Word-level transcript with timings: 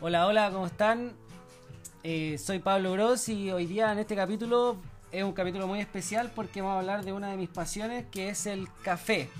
Hola, 0.00 0.26
hola, 0.26 0.50
¿cómo 0.50 0.66
están? 0.66 1.12
Eh, 2.02 2.36
soy 2.36 2.58
Pablo 2.58 2.92
Gros 2.92 3.28
y 3.28 3.52
hoy 3.52 3.66
día 3.66 3.92
en 3.92 4.00
este 4.00 4.16
capítulo 4.16 4.76
es 5.12 5.22
un 5.22 5.32
capítulo 5.32 5.68
muy 5.68 5.78
especial 5.78 6.32
porque 6.34 6.60
vamos 6.60 6.76
a 6.76 6.80
hablar 6.80 7.04
de 7.04 7.12
una 7.12 7.30
de 7.30 7.36
mis 7.36 7.48
pasiones 7.48 8.04
que 8.10 8.28
es 8.28 8.46
el 8.46 8.68
café. 8.82 9.30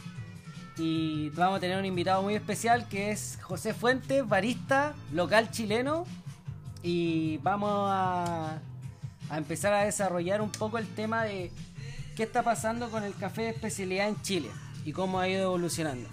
Y 0.79 1.31
vamos 1.31 1.57
a 1.57 1.61
tener 1.61 1.77
un 1.77 1.85
invitado 1.85 2.23
muy 2.23 2.35
especial 2.35 2.89
que 2.89 3.11
es 3.11 3.39
José 3.43 3.75
Fuentes, 3.75 4.27
barista 4.29 4.95
local 5.13 5.51
chileno. 5.51 6.07
Y 6.85 7.39
vamos 7.39 7.89
a 7.91 8.61
empezar 9.33 9.73
a 9.73 9.85
desarrollar 9.85 10.41
un 10.41 10.51
poco 10.51 10.79
el 10.79 10.87
tema 10.87 11.25
de 11.25 11.51
qué 12.15 12.23
está 12.23 12.45
pasando 12.45 12.91
con 12.91 13.03
el 13.03 13.15
café 13.17 13.43
de 13.43 13.49
especialidad 13.51 14.09
en 14.09 14.23
Chile 14.23 14.51
y 14.85 14.93
cómo 14.93 15.19
ha 15.19 15.29
ido 15.29 15.43
evolucionando. 15.43 16.09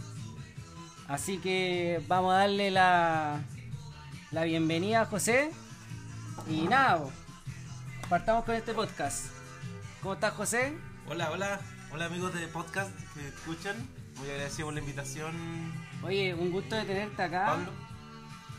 Así 1.07 1.37
que 1.37 2.01
vamos 2.07 2.33
a 2.33 2.37
darle 2.37 2.71
la, 2.71 3.41
la 4.31 4.43
bienvenida 4.43 5.01
a 5.01 5.05
José. 5.05 5.51
Y 6.49 6.61
nada, 6.61 7.05
partamos 8.09 8.45
con 8.45 8.55
este 8.55 8.73
podcast. 8.73 9.25
¿Cómo 10.01 10.15
estás, 10.15 10.33
José? 10.33 10.73
Hola, 11.07 11.31
hola, 11.31 11.59
hola 11.91 12.05
amigos 12.05 12.33
de 12.33 12.47
podcast 12.47 12.91
que 13.13 13.27
escuchan. 13.27 13.75
Muy 14.17 14.29
agradecido 14.29 14.67
por 14.67 14.73
la 14.75 14.79
invitación, 14.81 15.33
Oye, 16.03 16.33
un 16.33 16.51
gusto 16.51 16.75
de 16.75 16.83
tenerte 16.83 17.21
acá. 17.23 17.45
Pablo. 17.45 17.71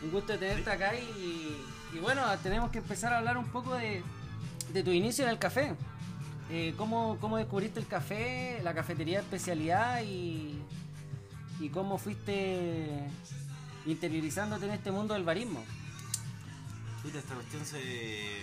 Un 0.03 0.11
gusto 0.11 0.33
de 0.33 0.39
tenerte 0.39 0.69
acá 0.69 0.95
y, 0.95 1.57
y 1.93 1.99
bueno, 1.99 2.21
tenemos 2.41 2.69
que 2.71 2.79
empezar 2.79 3.13
a 3.13 3.19
hablar 3.19 3.37
un 3.37 3.47
poco 3.47 3.75
de, 3.75 4.03
de 4.73 4.83
tu 4.83 4.91
inicio 4.91 5.23
en 5.25 5.31
el 5.31 5.39
café. 5.39 5.75
Eh, 6.49 6.73
¿cómo, 6.77 7.17
¿Cómo 7.21 7.37
descubriste 7.37 7.79
el 7.79 7.87
café, 7.87 8.59
la 8.63 8.73
cafetería 8.73 9.19
de 9.19 9.23
especialidad 9.23 10.01
y, 10.03 10.61
y 11.59 11.69
cómo 11.69 11.97
fuiste 11.97 12.89
interiorizándote 13.85 14.65
en 14.65 14.71
este 14.71 14.91
mundo 14.91 15.13
del 15.13 15.23
barismo? 15.23 15.63
Mira, 17.03 17.19
esta 17.19 17.35
cuestión 17.35 17.65
se, 17.65 18.41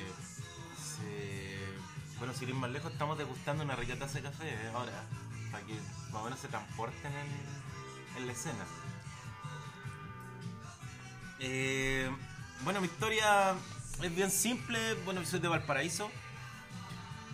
Bueno, 2.19 2.35
sin 2.35 2.51
ir 2.51 2.55
más 2.55 2.71
lejos, 2.71 2.93
estamos 2.93 3.17
degustando 3.17 3.65
una 3.65 3.75
rica 3.75 3.99
taza 3.99 4.15
de 4.15 4.23
café 4.23 4.49
eh, 4.49 4.71
ahora, 4.75 5.05
para 5.51 5.65
que 5.65 5.75
más 6.13 6.21
o 6.21 6.25
menos 6.25 6.41
se 6.41 6.49
transporten 6.49 7.13
en, 8.17 8.27
la 8.27 8.33
escena. 8.33 8.67
Eh, 11.39 12.11
bueno, 12.65 12.83
mi 12.83 12.87
historia 12.87 13.55
es 14.03 14.15
bien 14.15 14.31
simple. 14.31 14.95
Bueno, 15.07 15.25
soy 15.25 15.41
de 15.41 15.49
Valparaíso. 15.49 16.11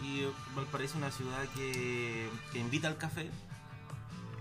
Y 0.01 0.27
Valparaíso 0.55 0.95
es 0.95 0.99
una 0.99 1.11
ciudad 1.11 1.43
que, 1.57 2.31
que 2.53 2.59
invita 2.61 2.87
al 2.87 2.99
café. 2.99 3.29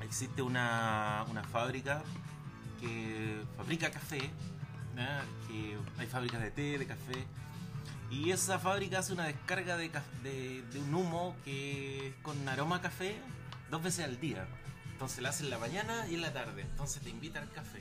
Existe 0.04 0.44
una, 0.44 1.26
una 1.32 1.44
fábrica 1.44 2.04
que 2.86 3.44
fabrica 3.58 3.92
café. 3.92 4.20
Que 5.48 5.78
hay 5.98 6.08
fábricas 6.08 6.42
de 6.42 6.52
té, 6.52 6.78
de 6.78 6.86
café. 6.86 7.26
Y 8.12 8.32
esa 8.32 8.60
fábrica 8.60 9.00
hace 9.00 9.14
una 9.14 9.26
descarga 9.26 9.78
de, 9.78 9.92
de, 10.24 10.62
de 10.62 10.80
un 10.80 10.94
humo 10.94 11.36
que 11.44 12.08
es 12.08 12.14
con 12.22 12.48
aroma 12.48 12.78
a 12.78 12.82
café 12.82 13.16
dos 13.72 13.82
veces 13.84 14.06
al 14.06 14.20
día. 14.20 14.48
Entonces 14.94 15.22
la 15.22 15.30
hacen 15.30 15.48
en 15.48 15.52
la 15.52 15.58
mañana 15.58 16.08
y 16.08 16.16
en 16.16 16.22
la 16.22 16.32
tarde. 16.32 16.62
Entonces 16.62 17.02
te 17.02 17.10
invitan 17.10 17.44
al 17.44 17.52
café. 17.52 17.80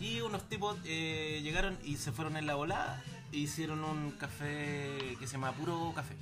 Y 0.00 0.20
unos 0.20 0.48
tipos 0.48 0.76
eh, 0.84 1.40
llegaron 1.42 1.78
y 1.82 1.96
se 1.96 2.12
fueron 2.12 2.36
en 2.36 2.46
la 2.46 2.54
volada. 2.54 3.02
e 3.32 3.38
Hicieron 3.38 3.82
un 3.84 4.10
café 4.12 5.16
que 5.18 5.26
se 5.26 5.32
llama 5.32 5.52
Puro 5.52 5.92
Café. 5.94 6.16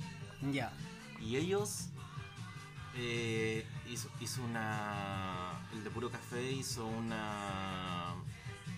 Ya. 0.51 0.71
Y 1.19 1.35
ellos 1.35 1.89
eh, 2.95 3.65
hizo, 3.89 4.09
una. 4.43 5.51
El 5.73 5.83
de 5.83 5.89
puro 5.89 6.09
café 6.09 6.51
hizo 6.51 6.85
una. 6.85 8.13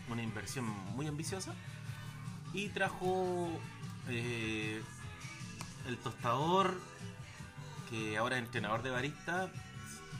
Una 0.09 0.23
inversión 0.23 0.65
muy 0.95 1.07
ambiciosa. 1.07 1.53
Y 2.53 2.69
trajo 2.69 3.49
eh, 4.07 4.81
el 5.87 5.97
tostador, 5.97 6.79
que 7.89 8.17
ahora 8.17 8.37
es 8.37 8.43
entrenador 8.43 8.81
de 8.81 8.89
barista. 8.89 9.51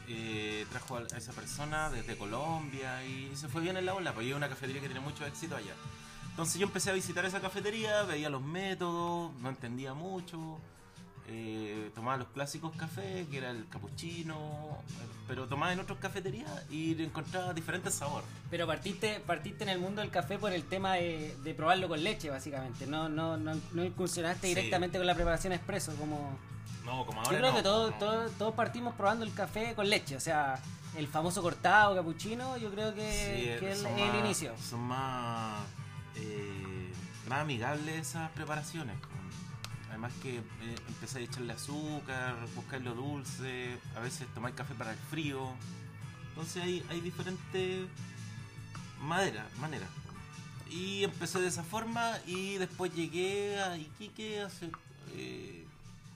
eh, 0.09 0.66
trajo 0.72 0.97
a 0.97 1.18
esa 1.18 1.31
persona 1.34 1.90
desde 1.90 2.18
Colombia 2.18 3.06
y 3.06 3.36
se 3.36 3.47
fue 3.47 3.62
bien 3.62 3.78
en 3.78 3.86
la 3.86 3.94
ola, 3.94 4.13
porque 4.13 4.30
es 4.30 4.36
una 4.36 4.50
cafetería 4.50 4.81
que 4.81 4.88
tiene 4.88 5.02
mucho 5.02 5.25
éxito 5.25 5.56
allá. 5.56 5.74
Entonces 6.31 6.59
yo 6.59 6.66
empecé 6.66 6.90
a 6.90 6.94
visitar 6.94 7.25
esa 7.25 7.42
cafetería, 7.42 8.03
veía 8.03 8.30
los 8.30 8.42
métodos, 8.42 9.31
no 9.40 9.50
entendía 9.50 9.94
mucho, 9.94 10.59
eh, 11.31 11.91
tomaba 11.94 12.17
los 12.17 12.28
clásicos 12.29 12.75
cafés, 12.75 13.28
que 13.28 13.38
era 13.38 13.51
el 13.51 13.67
cappuccino, 13.69 14.35
eh, 14.35 15.06
pero 15.28 15.47
tomaba 15.47 15.72
en 15.73 15.79
otras 15.79 16.00
cafeterías 16.00 16.50
y 16.72 17.01
encontraba 17.03 17.53
diferentes 17.53 17.94
sabores. 17.94 18.28
Pero 18.50 18.66
partiste, 18.66 19.19
partiste 19.19 19.63
en 19.63 19.69
el 19.69 19.79
mundo 19.79 20.01
del 20.01 20.09
café 20.09 20.39
por 20.39 20.51
el 20.51 20.63
tema 20.63 20.95
de, 20.95 21.35
de 21.44 21.53
probarlo 21.53 21.88
con 21.88 22.03
leche, 22.03 22.29
básicamente. 22.29 22.88
No, 22.88 23.09
no, 23.09 23.38
no, 23.38 23.53
no 23.73 23.84
incursionaste 23.84 24.47
Sí. 24.47 24.56
directamente 24.56 24.97
con 24.97 25.06
la 25.06 25.13
preparación 25.16 25.53
expreso, 25.53 25.94
como... 25.97 26.38
No, 26.85 27.06
como 27.06 27.22
Yo 27.23 27.28
ahora 27.28 27.38
creo 27.39 27.51
no, 27.51 27.57
que 27.57 27.63
todos, 27.63 27.91
no. 27.91 27.97
todos, 28.00 28.31
todos 28.39 28.56
partimos 28.56 28.95
probando 28.95 29.23
el 29.23 29.34
café 29.34 29.75
con 29.75 29.88
leche, 29.88 30.16
o 30.16 30.19
sea, 30.19 30.59
el 30.95 31.07
famoso 31.07 31.44
cortado, 31.44 31.94
capuchino, 31.95 32.57
yo 32.57 32.72
creo 32.72 32.95
que, 32.95 33.12
Sí, 33.12 33.59
que 33.59 33.72
es 33.73 33.84
el 33.84 34.16
inicio. 34.25 34.56
Son 34.57 34.79
más, 34.79 35.62
eh, 36.16 36.91
más 37.28 37.41
amigables 37.41 37.95
esas 38.07 38.31
preparaciones. 38.31 38.95
Además 40.00 40.14
que 40.22 40.38
eh, 40.38 40.42
empezáis 40.88 41.28
a 41.28 41.32
echarle 41.32 41.52
azúcar, 41.52 42.38
buscar 42.56 42.80
lo 42.80 42.96
dulce, 42.96 43.78
a 43.98 44.00
veces 44.00 44.34
tomar 44.34 44.56
café 44.56 44.74
para 44.74 44.94
el 44.94 44.98
frío. 44.98 45.50
Entonces 46.30 46.64
hay, 46.64 47.02
diferentes 47.02 47.86
maneras. 49.02 49.90
Y 50.70 51.04
empecé 51.04 51.42
de 51.42 51.50
esa 51.50 51.66
forma 51.66 52.14
y 52.26 52.56
después 52.60 52.96
llegué 52.96 53.62
a 53.62 53.76
Iquique 53.76 54.40
hace... 54.40 54.72
eh, 55.16 55.66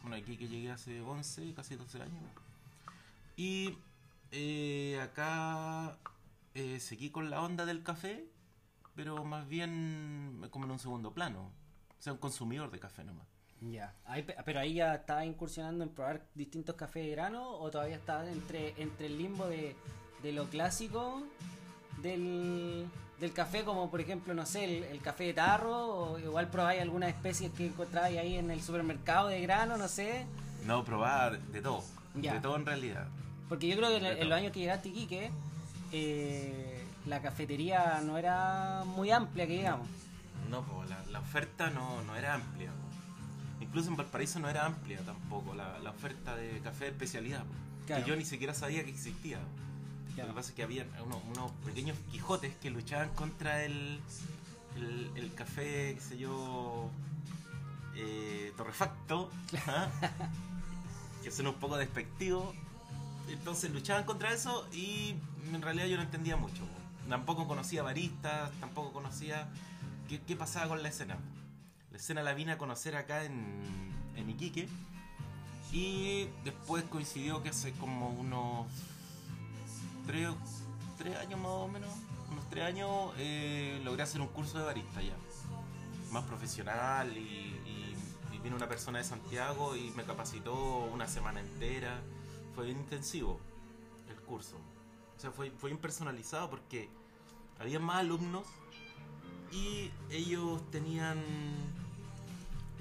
bueno, 0.01 0.15
Iquique 0.15 0.47
llegué 0.47 0.71
hace 0.71 1.01
11, 1.01 1.53
casi 1.53 1.75
12 1.75 2.03
años. 2.03 2.23
Y 3.35 3.77
eh, 4.31 4.97
acá 5.03 5.97
eh, 6.53 6.79
seguí 6.79 7.09
con 7.09 7.29
la 7.29 7.41
onda 7.41 7.65
del 7.65 7.83
café, 7.83 8.23
pero 8.95 9.25
más 9.25 9.45
bien 9.49 10.47
como 10.51 10.63
en 10.63 10.71
un 10.71 10.79
segundo 10.79 11.13
plano. 11.13 11.51
Sea, 11.99 12.13
un 12.13 12.19
consumidor 12.19 12.71
de 12.71 12.79
café 12.79 13.03
nomás. 13.03 13.32
Ya. 13.71 13.93
Ahí 14.05 14.25
pero 14.45 14.59
ahí 14.59 14.75
ya 14.75 14.95
estabas 14.95 15.25
incursionando 15.25 15.83
en 15.83 15.89
probar 15.89 16.21
distintos 16.35 16.75
cafés 16.75 17.05
de 17.05 17.11
grano 17.11 17.49
o 17.49 17.71
todavía 17.71 17.95
estabas 17.95 18.27
entre, 18.27 18.73
entre 18.81 19.07
el 19.07 19.17
limbo 19.17 19.45
de, 19.47 19.75
de 20.21 20.31
lo 20.33 20.45
clásico 20.45 21.23
del, 22.01 22.85
del 23.19 23.33
café, 23.33 23.63
como 23.63 23.89
por 23.89 24.01
ejemplo, 24.01 24.33
no 24.33 24.45
sé, 24.45 24.65
el, 24.65 24.83
el 24.83 25.01
café 25.01 25.25
de 25.25 25.33
tarro, 25.33 25.71
o 25.71 26.19
igual 26.19 26.49
probáis 26.49 26.81
algunas 26.81 27.09
especies 27.09 27.51
que 27.51 27.67
encontráis 27.67 28.17
ahí 28.17 28.35
en 28.35 28.51
el 28.51 28.61
supermercado 28.61 29.29
de 29.29 29.41
grano, 29.41 29.77
no 29.77 29.87
sé. 29.87 30.25
No, 30.65 30.83
probar 30.83 31.39
de 31.39 31.61
todo. 31.61 31.83
Ya. 32.15 32.33
De 32.33 32.39
todo 32.41 32.55
en 32.57 32.65
realidad. 32.65 33.07
Porque 33.49 33.67
yo 33.67 33.77
creo 33.77 33.89
que 33.89 34.21
en, 34.21 34.29
los 34.29 34.37
años 34.37 34.51
que 34.51 34.59
llegaste 34.59 34.89
a 34.89 34.91
Iquique, 34.91 35.31
eh, 35.91 36.83
la 37.05 37.21
cafetería 37.21 38.01
no 38.03 38.17
era 38.17 38.83
muy 38.85 39.11
amplia, 39.11 39.47
que 39.47 39.53
digamos. 39.53 39.87
No, 40.49 40.63
po, 40.63 40.83
la, 40.85 41.03
la 41.11 41.19
oferta 41.19 41.69
no, 41.69 42.01
no 42.03 42.15
era 42.15 42.35
amplia. 42.35 42.71
Incluso 43.73 43.89
en 43.89 43.97
Valparaíso 43.97 44.37
no 44.37 44.47
era 44.47 44.67
amplia 44.67 44.99
tampoco 44.99 45.55
la, 45.55 45.79
la 45.79 45.89
oferta 45.89 46.35
de 46.35 46.59
café 46.59 46.85
de 46.85 46.91
especialidad. 46.91 47.43
Claro. 47.87 48.03
Que 48.03 48.09
yo 48.11 48.15
ni 48.15 48.23
siquiera 48.23 48.53
sabía 48.53 48.83
que 48.83 48.91
existía. 48.91 49.39
Claro. 50.13 50.27
Lo 50.29 50.35
que 50.35 50.37
pasa 50.41 50.49
es 50.49 50.55
que 50.55 50.61
había 50.61 50.85
unos, 51.03 51.17
unos 51.35 51.49
pequeños 51.65 51.97
quijotes 52.11 52.55
que 52.57 52.69
luchaban 52.69 53.09
contra 53.15 53.63
el, 53.65 53.99
el, 54.75 55.09
el 55.15 55.33
café, 55.33 55.95
qué 55.95 56.01
sé 56.01 56.19
yo, 56.19 56.91
eh, 57.95 58.53
torrefacto, 58.57 59.31
¿ah? 59.65 59.89
que 61.23 61.31
son 61.31 61.47
un 61.47 61.55
poco 61.55 61.75
despectivos. 61.77 62.53
Entonces 63.27 63.71
luchaban 63.71 64.03
contra 64.03 64.31
eso 64.31 64.67
y 64.71 65.15
en 65.51 65.63
realidad 65.63 65.87
yo 65.87 65.97
no 65.97 66.03
entendía 66.03 66.37
mucho. 66.37 66.59
po. 66.59 67.09
Tampoco 67.09 67.47
conocía 67.47 67.81
baristas, 67.81 68.51
tampoco 68.59 68.93
conocía 68.93 69.49
qué, 70.07 70.21
qué 70.21 70.35
pasaba 70.35 70.67
con 70.67 70.83
la 70.83 70.89
escena. 70.89 71.17
La 71.93 71.97
escena 71.99 72.23
la 72.23 72.33
vine 72.33 72.51
a 72.53 72.57
conocer 72.57 72.95
acá 72.95 73.23
en, 73.23 73.61
en 74.15 74.29
Iquique 74.29 74.67
y 75.71 76.27
después 76.43 76.83
coincidió 76.85 77.41
que 77.41 77.49
hace 77.49 77.71
como 77.73 78.09
unos 78.09 78.67
tres, 80.05 80.29
tres 80.97 81.15
años 81.17 81.39
más 81.39 81.51
o 81.51 81.67
menos, 81.67 81.89
unos 82.31 82.49
tres 82.49 82.65
años, 82.65 83.13
eh, 83.17 83.79
logré 83.83 84.03
hacer 84.03 84.21
un 84.21 84.27
curso 84.27 84.57
de 84.59 84.65
barista 84.65 85.01
ya. 85.01 85.15
Más 86.11 86.23
profesional 86.25 87.15
y, 87.17 87.21
y- 87.21 87.79
vino 88.43 88.57
una 88.57 88.67
persona 88.67 88.97
de 88.97 89.05
Santiago 89.05 89.73
y 89.77 89.91
me 89.91 90.03
capacitó 90.03 90.53
una 90.93 91.07
semana 91.07 91.39
entera. 91.39 92.01
Fue 92.55 92.69
intensivo 92.69 93.39
el 94.09 94.17
curso. 94.17 94.57
O 95.15 95.19
sea, 95.19 95.31
fue, 95.31 95.49
fue 95.51 95.73
personalizado 95.77 96.49
porque 96.49 96.89
había 97.57 97.79
más 97.79 97.99
alumnos 98.01 98.43
y 99.49 99.89
ellos 100.09 100.61
tenían 100.71 101.23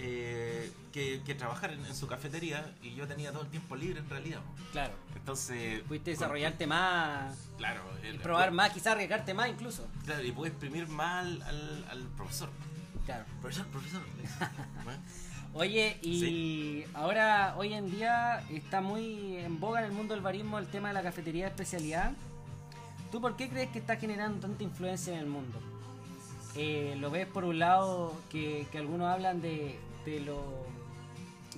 eh, 0.05 0.71
que, 0.93 1.23
que 1.25 1.35
trabajar 1.37 1.73
en, 1.73 1.85
en 1.87 1.95
su 1.95 2.07
cafetería 2.09 2.75
y 2.83 2.95
yo 2.95 3.07
tenía 3.07 3.31
todo 3.33 3.43
el 3.43 3.49
tiempo 3.49 3.77
libre 3.77 4.01
en 4.01 4.11
realidad. 4.11 4.41
Claro. 4.73 4.95
Entonces... 5.17 5.81
Pudiste 5.83 6.11
con- 6.13 6.19
desarrollarte 6.21 6.67
más, 6.67 7.37
Claro. 7.57 7.83
el- 8.03 8.19
probar 8.19 8.51
más, 8.51 8.71
quizás 8.73 8.89
arriesgarte 8.95 9.33
más 9.33 9.49
incluso. 9.49 9.87
Claro, 10.05 10.25
y 10.25 10.33
pude 10.33 10.49
exprimir 10.49 10.89
más 10.89 11.25
al, 11.25 11.43
al, 11.43 11.85
al 11.91 12.03
profesor. 12.17 12.51
Claro. 13.07 13.25
Profesor, 13.41 13.67
profesor. 13.69 14.03
Oye, 15.55 15.99
y 16.03 16.85
ahora, 16.95 17.55
hoy 17.59 17.75
en 17.75 17.91
día, 17.91 18.43
está 18.51 18.81
muy 18.81 19.37
en 19.37 19.61
boga 19.61 19.81
en 19.81 19.87
el 19.87 19.93
mundo 19.93 20.15
del 20.15 20.23
barismo 20.23 20.59
el 20.59 20.67
tema 20.69 20.89
de 20.89 20.95
la 20.95 21.03
cafetería 21.03 21.45
de 21.45 21.51
especialidad. 21.51 22.13
¿Tú 23.11 23.21
por 23.21 23.37
qué 23.37 23.51
crees 23.51 23.69
que 23.71 23.79
está 23.79 23.97
generando 23.97 24.41
tanta 24.41 24.63
influencia 24.65 25.13
en 25.13 25.19
el 25.21 25.27
mundo? 25.27 25.61
Eh, 26.55 26.97
¿Lo 26.99 27.11
ves 27.11 27.27
por 27.27 27.45
un 27.45 27.59
lado 27.59 28.15
que, 28.31 28.67
que 28.73 28.79
algunos 28.79 29.09
hablan 29.09 29.43
de, 29.43 29.79
de 30.05 30.21
lo 30.21 30.67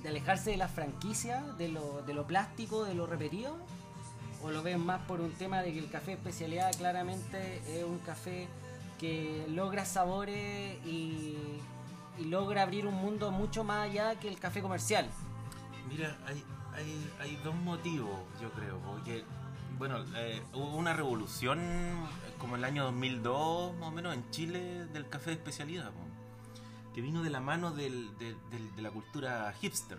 de 0.01 0.09
alejarse 0.09 0.51
de 0.51 0.57
la 0.57 0.67
franquicia, 0.67 1.41
de 1.57 1.69
lo, 1.69 2.03
de 2.03 2.13
lo 2.13 2.27
plástico, 2.27 2.83
de 2.83 2.93
lo 2.93 3.07
repetido? 3.07 3.57
¿O 4.43 4.51
lo 4.51 4.61
ves 4.61 4.77
más 4.77 5.01
por 5.03 5.21
un 5.21 5.31
tema 5.31 5.61
de 5.61 5.73
que 5.73 5.79
el 5.79 5.89
café 5.89 6.13
especialidad 6.13 6.71
claramente 6.77 7.61
es 7.67 7.83
un 7.83 7.97
café 7.99 8.47
que 8.99 9.45
logra 9.49 9.85
sabores 9.85 10.77
y, 10.85 11.37
logra 12.29 12.61
abrir 12.61 12.87
un 12.87 12.95
mundo 12.95 13.31
mucho 13.31 13.63
más 13.63 13.89
allá 13.89 14.15
que 14.19 14.27
el 14.27 14.39
café 14.39 14.61
comercial? 14.61 15.09
Mira, 15.89 16.17
hay, 16.27 16.43
hay, 16.73 17.11
hay 17.19 17.35
dos 17.43 17.55
motivos, 17.55 18.19
yo 18.41 18.51
creo. 18.51 18.77
Porque, 18.79 19.23
bueno, 19.77 19.97
eh, 20.15 20.41
hubo 20.53 20.77
una 20.77 20.93
revolución 20.93 21.59
como 22.37 22.55
el 22.55 22.63
año 22.63 22.83
2002, 22.85 23.75
más 23.77 23.89
o 23.89 23.91
menos, 23.91 24.13
en 24.13 24.29
Chile, 24.29 24.85
del 24.87 25.09
café 25.09 25.31
de 25.31 25.37
especialidad. 25.37 25.91
Que 26.95 27.01
vino 27.01 27.21
de 27.21 27.29
la 27.29 27.41
mano 27.41 27.71
del- 27.71 28.17
del- 28.17 28.37
del- 28.49 28.75
de 28.75 28.81
la 28.81 28.89
cultura 28.89 29.53
hipster. 29.61 29.97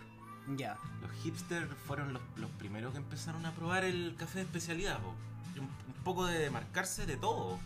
Ya, 0.57 0.77
Los 1.01 1.11
hipsters 1.23 1.69
fueron 1.85 2.13
los, 2.13 2.21
los 2.37 2.49
primeros 2.51 2.91
que 2.93 2.97
empezaron 2.99 3.45
a 3.45 3.51
probar 3.51 3.83
el 3.83 4.15
café 4.17 4.39
de 4.39 4.45
especialidad. 4.45 4.99
Un, 5.55 5.63
un 5.63 6.03
poco 6.03 6.25
de 6.25 6.39
demarcarse 6.39 7.05
de 7.05 7.17
todo. 7.17 7.59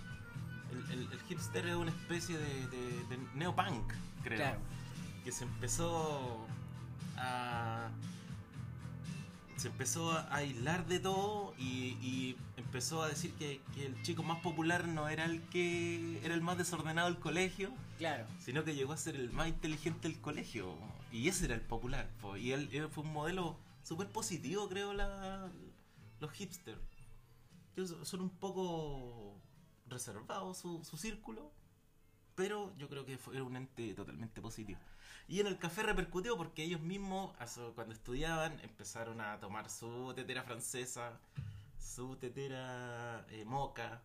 El, 0.72 0.92
el- 1.00 1.12
el 1.13 1.19
hipster 1.22 1.66
es 1.68 1.75
una 1.75 1.92
especie 1.92 2.38
de, 2.38 2.68
de- 2.68 3.06
de 3.10 3.19
neopunk, 3.36 3.94
creo. 4.24 4.38
claro. 4.38 4.60
Que 5.24 5.31
se 5.31 5.44
empezó 5.45 6.45
a. 7.18 7.88
Se 9.62 9.68
empezó 9.68 10.12
a 10.12 10.34
aislar 10.36 10.88
de 10.88 11.00
todo 11.00 11.54
y, 11.60 11.96
y 12.02 12.36
empezó 12.58 13.04
a 13.04 13.08
decir 13.10 13.31
que, 13.34 13.62
que 13.75 13.86
el 13.86 14.02
chico 14.02 14.24
más 14.24 14.40
popular 14.40 14.88
no 14.88 15.08
era 15.08 15.25
el 15.25 15.40
que 15.50 16.19
era 16.25 16.34
el 16.34 16.42
más 16.42 16.58
desordenado 16.58 17.08
del 17.10 17.19
colegio, 17.19 17.72
Claro. 18.00 18.25
sino 18.40 18.63
que 18.63 18.74
llegó 18.74 18.94
a 18.94 18.98
ser 18.98 19.16
el 19.16 19.30
más 19.31 19.50
inteligente 19.50 20.08
del 20.08 20.19
colegio. 20.19 20.74
Y 21.12 21.28
ese 21.28 21.46
era 21.46 21.54
el 21.54 21.62
popular. 21.62 22.10
po. 22.22 22.38
Y 22.38 22.54
él, 22.54 22.69
él 22.72 22.88
fue 22.90 23.04
un 23.04 23.13
modelo 23.13 23.56
súper 23.84 24.08
positivo, 24.08 24.68
creo, 24.68 24.94
la, 24.94 25.48
los 26.19 26.31
hipsters. 26.31 26.80
Son 28.04 28.22
un 28.22 28.30
poco 28.31 29.36
reservados 29.88 30.58
su, 30.58 30.84
su 30.84 30.98
círculo, 30.98 31.52
pero 32.34 32.75
yo 32.78 32.90
creo 32.90 33.06
que 33.06 33.18
fue 33.19 33.36
era 33.36 33.44
un 33.44 33.56
ente 33.56 33.94
totalmente 33.94 34.42
positivo. 34.42 34.80
Y 35.31 35.39
en 35.39 35.48
el 35.48 35.57
café 35.57 35.83
repercutió 35.83 36.36
porque 36.36 36.62
ellos 36.62 36.81
mismos, 36.81 37.31
cuando 37.74 37.94
estudiaban, 37.94 38.60
empezaron 38.60 39.22
a 39.22 39.39
tomar 39.39 39.69
su 39.69 40.12
tetera 40.13 40.44
francesa, 40.44 41.22
su 41.80 42.18
tetera 42.18 43.25
eh, 43.30 43.45
moca, 43.45 44.01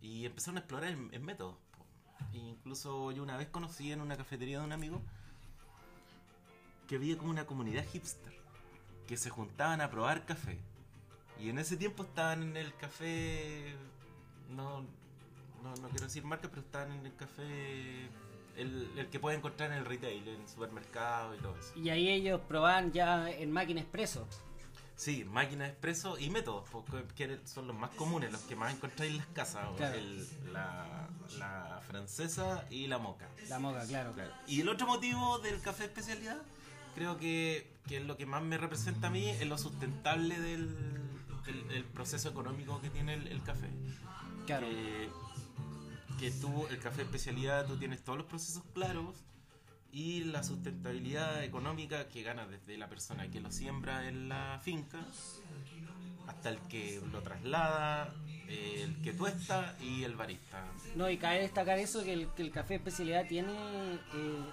y 0.00 0.26
empezaron 0.26 0.56
a 0.56 0.60
explorar 0.62 0.90
en, 0.90 1.08
en 1.14 1.24
métodos. 1.24 1.54
po. 1.70 1.86
E 2.32 2.38
incluso 2.38 3.12
yo 3.12 3.22
una 3.22 3.36
vez 3.36 3.46
conocí 3.46 3.92
en 3.92 4.00
una 4.00 4.16
cafetería 4.16 4.58
de 4.58 4.64
un 4.64 4.72
amigo 4.72 5.00
que 6.88 6.96
había 6.96 7.16
como 7.16 7.30
una 7.30 7.46
comunidad 7.46 7.86
hipster 7.86 8.36
que 9.06 9.16
se 9.16 9.30
juntaban 9.30 9.80
a 9.80 9.88
probar 9.88 10.26
café. 10.26 10.58
Y 11.38 11.48
en 11.48 11.60
ese 11.60 11.76
tiempo 11.76 12.02
estaban 12.02 12.42
en 12.42 12.56
el 12.56 12.74
café. 12.74 13.76
No, 14.48 14.80
no, 15.62 15.76
no 15.80 15.88
quiero 15.90 16.06
decir 16.06 16.24
marca, 16.24 16.48
pero 16.48 16.62
estaban 16.62 16.90
en 16.90 17.06
el 17.06 17.14
café. 17.14 18.10
El, 18.56 18.90
el 18.96 19.08
que 19.08 19.20
puede 19.20 19.36
encontrar 19.36 19.70
en 19.72 19.78
el 19.78 19.84
retail, 19.84 20.26
en 20.28 20.48
supermercado 20.48 21.34
y 21.34 21.38
todo 21.38 21.56
eso. 21.58 21.78
Y 21.78 21.90
ahí 21.90 22.08
ellos 22.08 22.40
probaban 22.48 22.90
ya 22.92 23.30
en 23.30 23.52
máquina 23.52 23.80
expreso. 23.80 24.26
Sí, 24.94 25.24
máquinas 25.24 25.68
expreso 25.68 26.18
y 26.18 26.30
métodos, 26.30 26.66
porque 26.70 27.04
que 27.14 27.38
son 27.46 27.66
los 27.66 27.76
más 27.76 27.90
comunes, 27.90 28.32
los 28.32 28.40
que 28.42 28.56
más 28.56 28.72
encontráis 28.72 29.10
en 29.12 29.18
las 29.18 29.26
casas. 29.26 29.68
Claro. 29.76 29.94
El- 29.98 30.26
la, 30.54 31.06
la 31.38 31.82
francesa 31.86 32.64
y 32.70 32.86
la 32.86 32.96
moca. 32.96 33.28
La 33.50 33.58
moca, 33.58 33.84
claro. 33.86 34.12
Claro. 34.12 34.32
Y 34.46 34.62
el 34.62 34.68
otro 34.70 34.86
motivo 34.86 35.38
del 35.40 35.60
café 35.60 35.84
especialidad, 35.84 36.38
creo 36.94 37.18
que, 37.18 37.70
que 37.86 37.98
es 37.98 38.04
lo 38.04 38.16
que 38.16 38.24
más 38.24 38.42
me 38.42 38.56
representa 38.56 39.08
a 39.08 39.10
mí, 39.10 39.28
es 39.28 39.46
lo 39.46 39.58
sustentable 39.58 40.40
del, 40.40 40.74
proceso 41.92 42.30
económico 42.30 42.80
que 42.80 42.88
tiene 42.88 43.14
el, 43.14 43.28
el 43.28 43.42
café. 43.42 43.68
Claro. 44.46 44.66
Que, 44.66 45.10
que 46.18 46.30
tú, 46.30 46.66
el 46.70 46.78
café 46.78 47.02
especialidad, 47.02 47.66
tú 47.66 47.76
tienes 47.76 48.02
todos 48.02 48.18
los 48.18 48.26
procesos 48.26 48.62
claros 48.74 49.16
y 49.92 50.24
la 50.24 50.42
sustentabilidad 50.42 51.42
económica 51.44 52.08
que 52.08 52.22
gana 52.22 52.46
desde 52.46 52.76
la 52.76 52.88
persona 52.88 53.30
que 53.30 53.40
lo 53.40 53.50
siembra 53.50 54.08
en 54.08 54.28
la 54.28 54.60
finca 54.62 54.98
hasta 56.26 56.48
el 56.48 56.58
que 56.68 57.00
lo 57.12 57.22
traslada, 57.22 58.12
el 58.48 59.00
que 59.02 59.12
tuesta 59.12 59.76
y 59.80 60.04
el 60.04 60.16
barista. 60.16 60.64
No, 60.96 61.08
y 61.08 61.16
cabe 61.18 61.40
destacar 61.40 61.78
eso, 61.78 62.02
que 62.02 62.12
el, 62.12 62.28
que 62.30 62.42
el 62.42 62.50
café 62.50 62.76
especialidad 62.76 63.26
tiene 63.26 63.52
eh, 63.52 63.98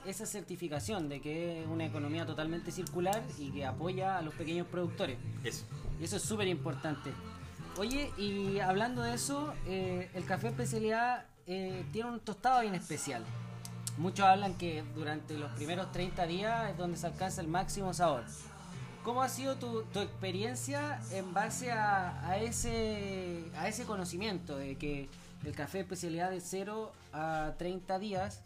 esa 0.05 0.25
certificación 0.25 1.09
de 1.09 1.19
que 1.19 1.63
es 1.63 1.67
una 1.67 1.85
economía 1.85 2.25
totalmente 2.25 2.71
circular 2.71 3.23
y 3.39 3.51
que 3.51 3.65
apoya 3.65 4.17
a 4.17 4.21
los 4.21 4.33
pequeños 4.35 4.67
productores. 4.67 5.17
Eso. 5.43 5.65
Y 5.99 6.03
eso 6.03 6.17
es 6.17 6.23
súper 6.23 6.47
importante. 6.47 7.11
Oye, 7.77 8.11
y 8.17 8.59
hablando 8.59 9.01
de 9.01 9.15
eso, 9.15 9.53
eh, 9.65 10.09
el 10.13 10.25
café 10.25 10.49
especialidad 10.49 11.25
eh, 11.47 11.85
tiene 11.91 12.09
un 12.09 12.19
tostado 12.19 12.61
bien 12.61 12.75
especial. 12.75 13.23
Muchos 13.97 14.25
hablan 14.25 14.55
que 14.55 14.83
durante 14.95 15.37
los 15.37 15.51
primeros 15.51 15.91
30 15.91 16.25
días 16.25 16.71
es 16.71 16.77
donde 16.77 16.97
se 16.97 17.07
alcanza 17.07 17.41
el 17.41 17.47
máximo 17.47 17.93
sabor. 17.93 18.23
¿Cómo 19.03 19.21
ha 19.21 19.29
sido 19.29 19.55
tu, 19.57 19.83
tu 19.83 19.99
experiencia 19.99 20.99
en 21.11 21.33
base 21.33 21.71
a, 21.71 22.37
ese, 22.37 23.43
a 23.57 23.67
ese 23.67 23.83
conocimiento 23.83 24.55
de 24.55 24.77
que 24.77 25.09
el 25.43 25.53
café 25.53 25.81
especialidad 25.81 26.31
de 26.31 26.39
0 26.39 26.91
a 27.11 27.53
30 27.57 27.99
días 27.99 28.41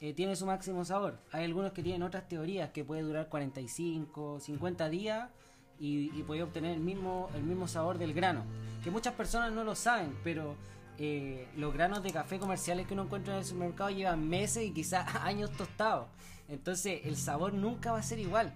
eh, 0.00 0.12
tiene 0.12 0.34
su 0.34 0.46
máximo 0.46 0.84
sabor? 0.84 1.18
Hay 1.30 1.44
algunos 1.44 1.72
que 1.72 1.82
tienen 1.82 2.02
otras 2.02 2.28
teorías 2.28 2.70
que 2.70 2.84
puede 2.84 3.02
durar 3.02 3.28
45, 3.28 4.40
50 4.40 4.88
días 4.88 5.30
y, 5.78 6.10
y 6.18 6.22
puede 6.24 6.42
obtener 6.42 6.72
el 6.72 6.80
mismo, 6.80 7.30
el 7.36 7.44
mismo 7.44 7.68
sabor 7.68 7.96
del 7.96 8.12
grano. 8.12 8.42
Que 8.82 8.90
muchas 8.90 9.14
personas 9.14 9.52
no 9.52 9.62
lo 9.62 9.76
saben, 9.76 10.18
pero 10.24 10.56
eh, 10.98 11.48
los 11.56 11.74
granos 11.74 12.02
de 12.02 12.12
café 12.12 12.38
comerciales 12.38 12.86
que 12.86 12.94
uno 12.94 13.04
encuentra 13.04 13.34
en 13.34 13.40
el 13.40 13.44
supermercado 13.44 13.90
llevan 13.90 14.28
meses 14.28 14.64
y 14.64 14.70
quizás 14.72 15.14
años 15.22 15.50
tostados. 15.52 16.08
Entonces 16.48 17.00
el 17.04 17.16
sabor 17.16 17.54
nunca 17.54 17.92
va 17.92 17.98
a 17.98 18.02
ser 18.02 18.18
igual. 18.18 18.52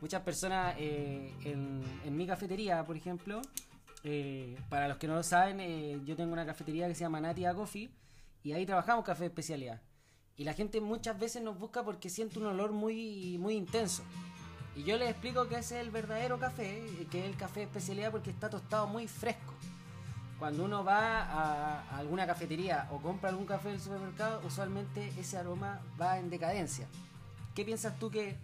Muchas 0.00 0.22
personas 0.22 0.76
eh, 0.78 1.34
en, 1.44 2.16
mi 2.16 2.26
cafetería, 2.26 2.84
por 2.84 2.96
ejemplo, 2.96 3.42
eh, 4.04 4.56
para 4.68 4.88
los 4.88 4.96
que 4.98 5.08
no 5.08 5.14
lo 5.14 5.22
saben, 5.22 6.04
yo 6.04 6.14
tengo 6.16 6.32
una 6.32 6.46
cafetería 6.46 6.86
que 6.86 6.94
se 6.94 7.00
llama 7.00 7.20
Natia 7.20 7.52
Coffee 7.54 7.90
y 8.42 8.52
ahí 8.52 8.64
trabajamos 8.64 9.04
café 9.04 9.24
de 9.24 9.28
especialidad. 9.28 9.80
Y 10.36 10.44
la 10.44 10.54
gente 10.54 10.80
muchas 10.80 11.18
veces 11.18 11.42
nos 11.42 11.58
busca 11.58 11.84
porque 11.84 12.08
siente 12.08 12.38
un 12.38 12.46
olor 12.46 12.72
muy, 12.72 13.38
muy 13.38 13.54
intenso. 13.54 14.04
Y 14.76 14.84
yo 14.84 14.96
les 14.96 15.10
explico 15.10 15.48
que 15.48 15.56
ese 15.56 15.80
es 15.80 15.84
el 15.84 15.90
verdadero 15.90 16.38
café, 16.38 16.80
que 17.10 17.18
es 17.18 17.24
el 17.24 17.36
café 17.36 17.64
especialidad 17.64 18.12
porque 18.12 18.30
está 18.30 18.48
tostado 18.48 18.86
muy 18.86 19.08
fresco. 19.08 19.52
Cuando 20.38 20.64
uno 20.64 20.84
va 20.84 21.22
a, 21.22 21.96
alguna 21.98 22.26
cafetería 22.26 22.86
o 22.92 22.98
compra 23.02 23.30
algún 23.30 23.46
café 23.46 23.70
del 23.70 23.80
supermercado, 23.80 24.40
usualmente 24.46 25.12
ese 25.18 25.36
aroma 25.36 25.80
va 26.00 26.18
en 26.18 26.30
decadencia. 26.30 26.86
¿Qué 27.54 27.64
piensas 27.64 27.98
tú 27.98 28.08
que, 28.10 28.36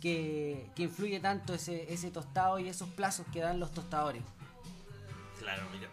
que, 0.00 0.70
influye 0.76 1.18
tanto 1.18 1.54
ese, 1.54 1.92
ese 1.92 2.10
tostado 2.12 2.60
y 2.60 2.68
esos 2.68 2.88
plazos 2.90 3.26
que 3.32 3.40
dan 3.40 3.58
los 3.58 3.72
tostadores? 3.72 4.22
Claro, 5.40 5.62
mira. 5.72 5.88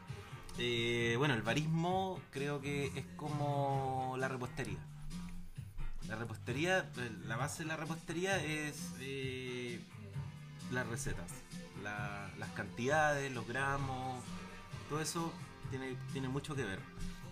Eh, 0.59 1.15
bueno, 1.17 1.33
el 1.33 1.41
barismo 1.41 2.19
creo 2.31 2.61
que 2.61 2.85
es 2.95 3.05
como 3.17 4.15
la 4.19 4.27
repostería. 4.27 4.77
La 6.07 6.15
repostería, 6.15 6.79
eh, 6.97 7.11
la 7.25 7.35
base 7.37 7.63
de 7.63 7.69
la 7.69 7.75
repostería 7.75 8.37
es 8.43 8.91
eh, 8.99 9.79
las 10.71 10.85
recetas, 10.87 11.31
la- 11.83 12.29
las 12.37 12.49
cantidades, 12.51 13.31
los 13.33 13.47
gramos, 13.47 14.23
todo 14.89 15.01
eso 15.01 15.31
tiene, 15.69 15.97
tiene 16.13 16.27
mucho 16.29 16.55
que 16.55 16.63
ver. 16.63 16.79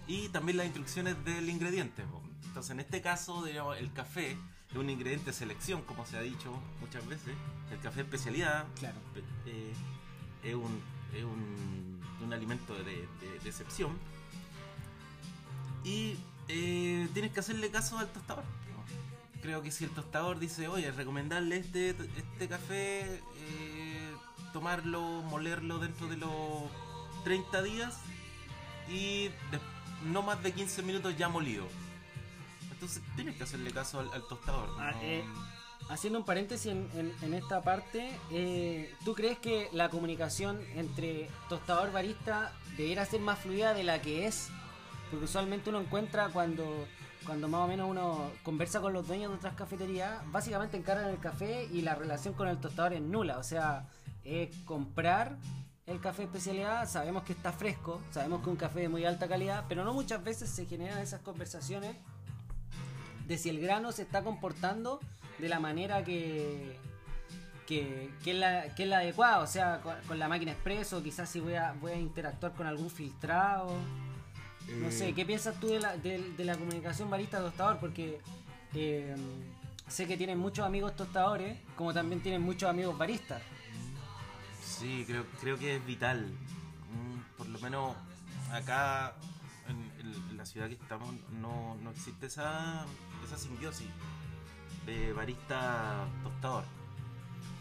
Y 0.08 0.30
también 0.30 0.58
las 0.58 0.66
instrucciones 0.66 1.16
del 1.26 1.50
ingrediente. 1.50 2.04
Entonces, 2.46 2.72
en 2.72 2.80
este 2.82 3.02
caso, 3.02 3.44
digamos, 3.44 3.78
el 3.78 3.92
café 3.94 4.38
es 4.72 4.78
un 4.78 4.90
ingrediente 4.90 5.28
de 5.28 5.34
selección, 5.34 5.82
como 5.84 6.06
se 6.06 6.18
ha 6.18 6.22
dicho 6.22 6.52
muchas 6.82 7.06
veces. 7.08 7.34
El 7.72 7.80
café 7.80 8.02
especialidad 8.02 8.66
Claro. 8.80 8.98
eh, 9.46 9.74
es, 10.44 10.56
un, 10.56 10.82
es 11.16 11.24
un, 11.24 12.00
un 12.24 12.34
alimento 12.34 12.74
de, 12.76 12.84
de- 12.84 13.40
de 13.42 13.50
excepción. 13.50 13.98
Y 15.84 16.18
eh, 16.48 17.08
tienes 17.14 17.32
que 17.32 17.40
hacerle 17.40 17.70
caso 17.70 17.98
al 17.98 18.08
tostador. 18.12 18.44
creo 19.42 19.62
que 19.62 19.72
si 19.72 19.84
el 19.84 19.90
tostador 19.92 20.40
dice, 20.40 20.68
oye, 20.68 20.92
recomendarle 20.92 21.58
este, 21.58 21.90
este 21.90 22.48
café, 22.48 23.22
eh, 23.38 24.14
tomarlo, 24.54 25.22
molerlo 25.24 25.80
dentro 25.80 26.08
de 26.08 26.16
los 26.18 26.32
30 27.24 27.62
días 27.64 28.00
y 28.90 29.30
no 30.06 30.22
más 30.22 30.42
de 30.44 30.52
15 30.52 30.84
minutos 30.84 31.18
ya 31.18 31.30
molido. 31.30 31.66
Entonces 32.72 33.02
tienes 33.16 33.36
que 33.36 33.44
hacerle 33.44 33.72
caso 33.72 34.00
al, 34.00 34.28
tostador. 34.28 34.70
Ah, 34.80 34.94
eh, 35.02 35.24
haciendo 35.90 36.20
un 36.20 36.26
paréntesis 36.26 36.72
en, 36.72 37.34
esta 37.34 37.62
parte, 37.62 38.12
eh, 38.32 38.94
¿tú 39.06 39.14
crees 39.14 39.38
que 39.40 39.70
la 39.72 39.90
comunicación 39.90 40.60
entre 40.76 41.30
tostador 41.50 41.92
barista 41.92 42.52
debería 42.78 43.06
ser 43.06 43.22
más 43.22 43.40
fluida 43.40 43.74
de 43.74 43.84
la 43.84 44.02
que 44.02 44.28
es? 44.28 44.50
Porque 45.10 45.26
usualmente 45.26 45.70
uno 45.70 45.82
encuentra 45.82 46.30
cuando 46.30 46.88
cuando 47.26 47.48
más 47.48 47.62
o 47.62 47.68
menos 47.68 47.90
uno 47.90 48.32
conversa 48.44 48.82
con 48.82 48.94
los 48.94 49.08
dueños 49.08 49.32
de 49.32 49.38
otras 49.38 49.56
cafeterías, 49.56 50.22
básicamente 50.32 50.78
encargan 50.78 51.10
el 51.10 51.20
café 51.20 51.70
y 51.72 51.82
la 51.82 51.96
relación 51.96 52.34
con 52.34 52.48
el 52.48 52.58
tostador 52.58 52.94
es 52.94 53.02
nula. 53.02 53.38
O 53.38 53.44
sea, 53.44 53.88
es 54.24 54.56
comprar 54.66 55.38
el 55.86 56.00
café 56.00 56.24
especialidad, 56.24 56.88
sabemos 56.88 57.24
que 57.24 57.34
está 57.34 57.52
fresco, 57.52 58.02
sabemos 58.12 58.40
que 58.40 58.46
es 58.46 58.52
un 58.52 58.56
café 58.56 58.82
de 58.82 58.90
muy 58.90 59.06
alta 59.06 59.28
calidad, 59.28 59.66
pero 59.68 59.84
no 59.84 59.94
muchas 59.94 60.24
veces 60.24 60.50
se 60.50 60.66
generan 60.66 61.00
esas 61.00 61.22
conversaciones 61.22 61.96
de 63.28 63.38
si 63.38 63.50
el 63.50 63.60
grano 63.60 63.92
se 63.92 64.04
está 64.04 64.24
comportando 64.24 65.00
de 65.40 65.50
la 65.50 65.60
manera 65.60 66.04
que, 66.04 66.78
que, 67.68 68.10
es, 68.26 68.36
la, 68.36 68.74
que 68.76 68.84
es 68.84 68.90
la 68.90 69.00
adecuada. 69.00 69.40
O 69.40 69.48
sea, 69.48 69.82
con, 70.08 70.20
la 70.20 70.28
máquina 70.28 70.52
expreso, 70.52 71.02
quizás 71.04 71.30
si 71.30 71.40
voy 71.40 71.56
a, 71.56 71.74
voy 71.74 71.92
a 71.92 71.98
interactuar 71.98 72.54
con 72.54 72.68
algún 72.68 72.90
filtrado. 72.90 73.76
No 74.80 74.92
sé, 74.92 75.10
eh, 75.10 75.14
¿qué 75.14 75.26
piensas 75.26 75.60
tú 75.60 75.68
de 75.68 75.80
la, 75.80 75.98
de, 75.98 76.34
la 76.38 76.56
comunicación 76.56 77.10
barista-tostador? 77.10 77.80
Porque 77.80 78.22
eh, 78.74 79.16
sé 79.88 80.08
que 80.08 80.16
tienen 80.16 80.38
muchos 80.40 80.66
amigos 80.66 80.96
tostadores, 80.96 81.58
como 81.76 81.94
también 81.94 82.22
tienen 82.22 82.42
muchos 82.42 82.70
amigos 82.70 82.98
baristas. 82.98 83.42
Sí, 84.80 85.04
creo, 85.08 85.26
creo 85.40 85.58
que 85.58 85.78
es 85.78 85.86
vital. 85.86 86.26
Mm, 86.92 87.38
por 87.38 87.48
lo 87.48 87.60
menos 87.60 87.96
acá 88.52 89.16
en, 89.68 90.38
la 90.38 90.46
ciudad 90.46 90.68
que 90.68 90.74
estamos 90.74 91.14
no, 91.32 91.76
no 91.82 91.92
existe 91.92 92.26
esa, 92.26 92.86
esa 93.26 93.38
simbiosis 93.38 93.88
de 94.86 95.14
barista-tostador. 95.14 96.66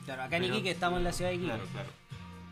Claro, 0.04 0.23
acá 0.25 0.37
en 0.37 0.45
Iquique 0.45 0.71
estamos 0.71 0.99
en 0.99 1.04
la 1.04 1.12
ciudad 1.12 1.31
de 1.31 1.37
Iquique. 1.37 1.52
Claro, 1.52 1.69
claro. 1.73 1.90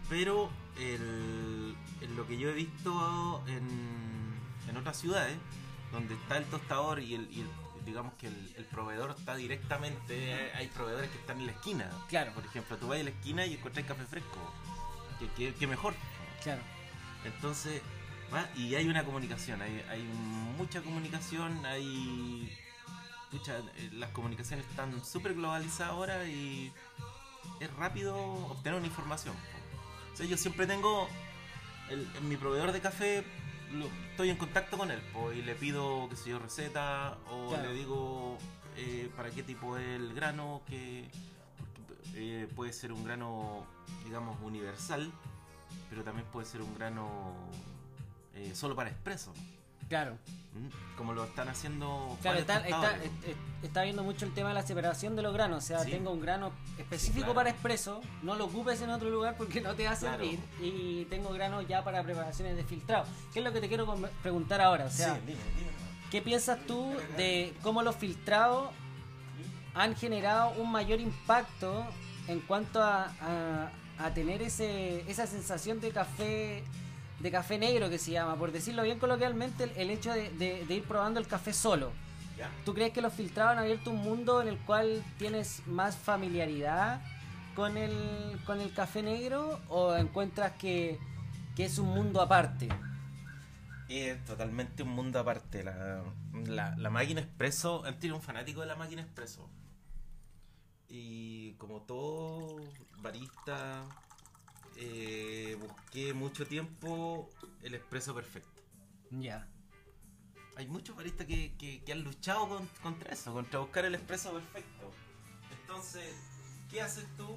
Pero 0.09 0.51
el, 0.79 1.75
en 2.01 2.17
lo 2.17 2.27
que 2.27 2.39
yo 2.39 2.51
he 2.51 2.55
visto 2.55 3.43
en 3.49 4.11
en 4.71 4.77
otras 4.77 4.97
ciudades, 4.97 5.37
donde 5.93 6.15
está 6.15 6.39
el 6.39 6.45
tostador 6.45 7.01
y 7.01 7.15
el, 7.15 7.29
digamos 7.85 8.15
que 8.15 8.27
el, 8.27 8.67
proveedor 8.71 9.15
está 9.19 9.35
directamente, 9.37 10.53
hay 10.55 10.69
proveedores 10.69 11.11
que 11.11 11.19
están 11.19 11.41
en 11.41 11.47
la 11.47 11.53
esquina. 11.53 11.91
Claro. 12.09 12.33
Por 12.33 12.45
ejemplo, 12.45 12.77
tú 12.77 12.89
vas 12.89 13.01
a 13.01 13.03
la 13.03 13.11
esquina 13.11 13.47
y 13.47 13.55
encuentras 13.55 13.87
café 13.87 14.05
fresco. 14.07 14.39
Que, 15.37 15.67
mejor. 15.67 15.95
Claro. 16.43 16.63
Entonces, 17.25 17.83
¿va? 18.33 18.49
y 18.57 18.75
hay 18.75 18.89
una 18.89 19.05
comunicación, 19.05 19.61
hay, 19.61 19.85
hay 19.91 20.03
mucha 20.57 20.81
comunicación, 20.83 21.65
hay... 21.67 22.57
Eh, 23.33 23.91
las 23.93 24.11
comunicaciones 24.11 24.67
están 24.67 25.05
súper 25.05 25.35
globalizadas 25.35 25.93
ahora 25.93 26.25
y 26.25 26.73
es 27.61 27.73
rápido 27.75 28.17
obtener 28.17 28.79
una 28.79 28.89
información. 28.89 29.35
O 30.13 30.17
sea, 30.17 30.27
yo 30.27 30.37
siempre 30.37 30.67
tengo 30.67 31.09
el, 31.91 32.09
mi 32.23 32.37
proveedor 32.37 32.73
de 32.73 32.81
café 32.81 33.25
estoy 34.11 34.31
en 34.31 34.37
contacto 34.37 34.77
con 34.77 34.91
él 34.91 35.01
y 35.35 35.43
le 35.43 35.55
pido, 35.55 36.09
que 36.09 36.17
sé 36.17 36.31
yo, 36.31 36.39
receta 36.39 37.17
o 37.31 37.57
le 37.57 37.73
digo 37.73 38.39
eh, 38.77 39.11
para 39.17 39.31
qué 39.31 39.43
tipo 39.43 39.77
es 39.77 39.87
el 39.89 40.15
grano, 40.15 40.63
que 40.67 41.09
eh, 42.15 42.49
puede 42.55 42.73
ser 42.73 42.93
un 42.93 43.05
grano, 43.05 43.67
digamos, 44.05 44.39
universal, 44.43 45.11
pero 45.89 46.03
también 46.03 46.27
puede 46.33 46.47
ser 46.47 46.63
un 46.63 46.75
grano 46.75 47.33
eh, 48.35 48.55
solo 48.55 48.75
para 48.75 48.91
expreso. 48.91 49.33
Claro. 49.91 50.17
Mm, 50.55 50.97
como 50.97 51.13
lo 51.13 51.25
están 51.25 51.49
haciendo. 51.49 52.17
Claro, 52.23 52.39
está, 52.39 53.83
viendo 53.83 54.05
mucho 54.05 54.25
el 54.25 54.33
tema 54.33 54.49
de 54.51 54.55
la 54.55 54.63
separación 54.63 55.17
de 55.17 55.23
los 55.23 55.35
granos. 55.35 55.65
O 55.65 55.67
sea, 55.67 55.85
tengo 55.85 56.13
un 56.13 56.21
grano 56.21 56.53
específico 56.79 57.35
para 57.35 57.51
expreso, 57.51 58.01
no 58.23 58.37
lo 58.37 58.47
ocupes 58.47 58.81
en 58.83 58.91
otro 58.91 59.11
lugar 59.11 59.35
porque 59.37 59.61
no 59.61 59.75
te 59.75 59.85
va 59.85 59.91
a 59.91 59.97
servir. 59.97 60.39
Y 60.63 61.07
tengo 61.07 61.31
granos 61.33 61.67
ya 61.69 61.83
para 61.85 62.03
preparaciones 62.05 62.57
de 62.57 62.65
filtrado. 62.65 63.05
¿Qué 63.33 63.41
es 63.41 63.45
lo 63.45 63.53
que 63.53 63.61
te 63.61 63.69
quiero 63.69 63.93
preguntar 64.23 64.61
ahora? 64.61 64.87
O 64.87 64.91
sea, 64.91 65.19
¿qué 66.11 66.23
piensas 66.23 66.59
tú 66.67 66.95
de 67.17 67.53
cómo 67.63 67.83
los 67.83 67.97
filtrados 67.97 68.71
han 69.75 69.97
generado 69.97 70.53
un 70.53 70.71
mayor 70.71 71.01
impacto 71.01 71.85
en 72.29 72.41
cuanto 72.41 72.81
a, 72.83 73.71
a 73.99 74.15
tener 74.15 74.41
ese, 74.43 75.11
esa 75.11 75.27
sensación 75.27 75.81
de 75.81 75.91
café 75.91 76.63
de 77.21 77.31
café 77.31 77.59
negro 77.59 77.91
que 77.91 77.99
se 77.99 78.13
llama, 78.13 78.37
por 78.37 78.51
decirlo 78.51 78.83
bien 78.83 78.99
coloquialmente, 78.99 79.71
el, 79.77 79.91
hecho 79.91 80.13
de, 80.13 80.65
ir 80.69 80.85
probando 80.85 81.21
el 81.21 81.27
café 81.27 81.53
solo. 81.53 81.93
¿Tú 82.65 82.73
crees 82.73 82.93
que 82.93 83.03
los 83.03 83.13
filtrados 83.13 83.53
han 83.53 83.59
abierto 83.59 83.91
un 83.91 83.99
mundo 83.99 84.41
en 84.41 84.49
el 84.49 84.59
cual 84.61 85.05
tienes 85.19 85.63
más 85.67 85.95
familiaridad 85.97 87.03
con 87.55 87.77
el, 87.77 88.41
con 88.47 88.63
el 88.63 88.73
café 88.73 89.03
negro 89.03 89.61
o 89.69 89.95
encuentras 89.95 90.53
que, 90.53 90.99
es 91.59 91.77
un 91.77 91.89
mundo 91.89 92.23
aparte? 92.23 92.71
Es 93.91 94.25
totalmente 94.25 94.83
un 94.83 94.89
mundo 94.89 95.19
aparte. 95.19 95.63
La, 95.63 96.03
la, 96.79 96.89
máquina 96.89 97.21
expreso, 97.21 97.83
tiene 97.99 98.17
un 98.17 98.23
fanático 98.23 98.63
de 98.63 98.67
la 98.67 98.77
máquina 98.77 99.03
expreso. 99.03 99.47
Y 100.89 101.53
como 101.59 101.83
todo 101.83 102.57
barista 103.03 103.85
eh, 104.83 105.59
busqué 105.61 106.15
mucho 106.15 106.47
tiempo 106.47 107.29
el 107.63 107.75
expreso 107.75 108.15
perfecto. 108.15 108.63
Ya. 109.11 109.47
Hay 110.57 110.67
muchos 110.69 110.97
baristas 110.97 111.27
que, 111.27 111.85
han 111.93 112.03
luchado 112.03 112.67
contra 112.83 113.13
eso, 113.13 113.33
contra 113.33 113.61
buscar 113.61 113.85
el 113.85 113.95
expreso 113.95 114.33
perfecto. 114.33 114.91
Entonces, 115.61 116.15
¿qué 116.71 116.81
haces 116.81 117.05
tú? 117.19 117.37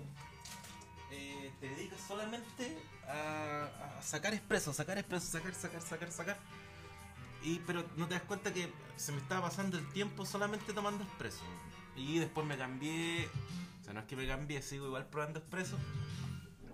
Eh, 1.12 1.52
te 1.60 1.68
dedicas 1.68 2.00
solamente 2.08 2.78
a, 3.10 4.00
sacar 4.02 4.34
expreso, 4.34 4.74
sacar 4.74 4.98
expreso, 4.98 5.28
sacar, 5.28 5.54
sacar, 5.54 5.82
sacar, 5.82 6.12
sacar. 6.12 6.38
Y, 7.44 7.60
pero 7.68 7.84
no 7.98 8.08
te 8.08 8.14
das 8.14 8.24
cuenta 8.24 8.54
que 8.54 8.72
se 8.96 9.12
me 9.12 9.18
estaba 9.18 9.50
pasando 9.50 9.78
el 9.78 9.88
tiempo 9.92 10.26
solamente 10.26 10.72
tomando 10.72 11.04
expreso. 11.04 11.44
Y 11.98 12.20
después 12.20 12.48
me 12.48 12.58
cambié, 12.58 13.28
o 13.82 13.84
sea, 13.84 13.94
no 13.94 14.00
es 14.00 14.06
que 14.06 14.16
me 14.16 14.26
cambié, 14.26 14.62
sigo 14.62 14.88
igual 14.88 15.06
probando 15.08 15.40
expreso, 15.40 15.78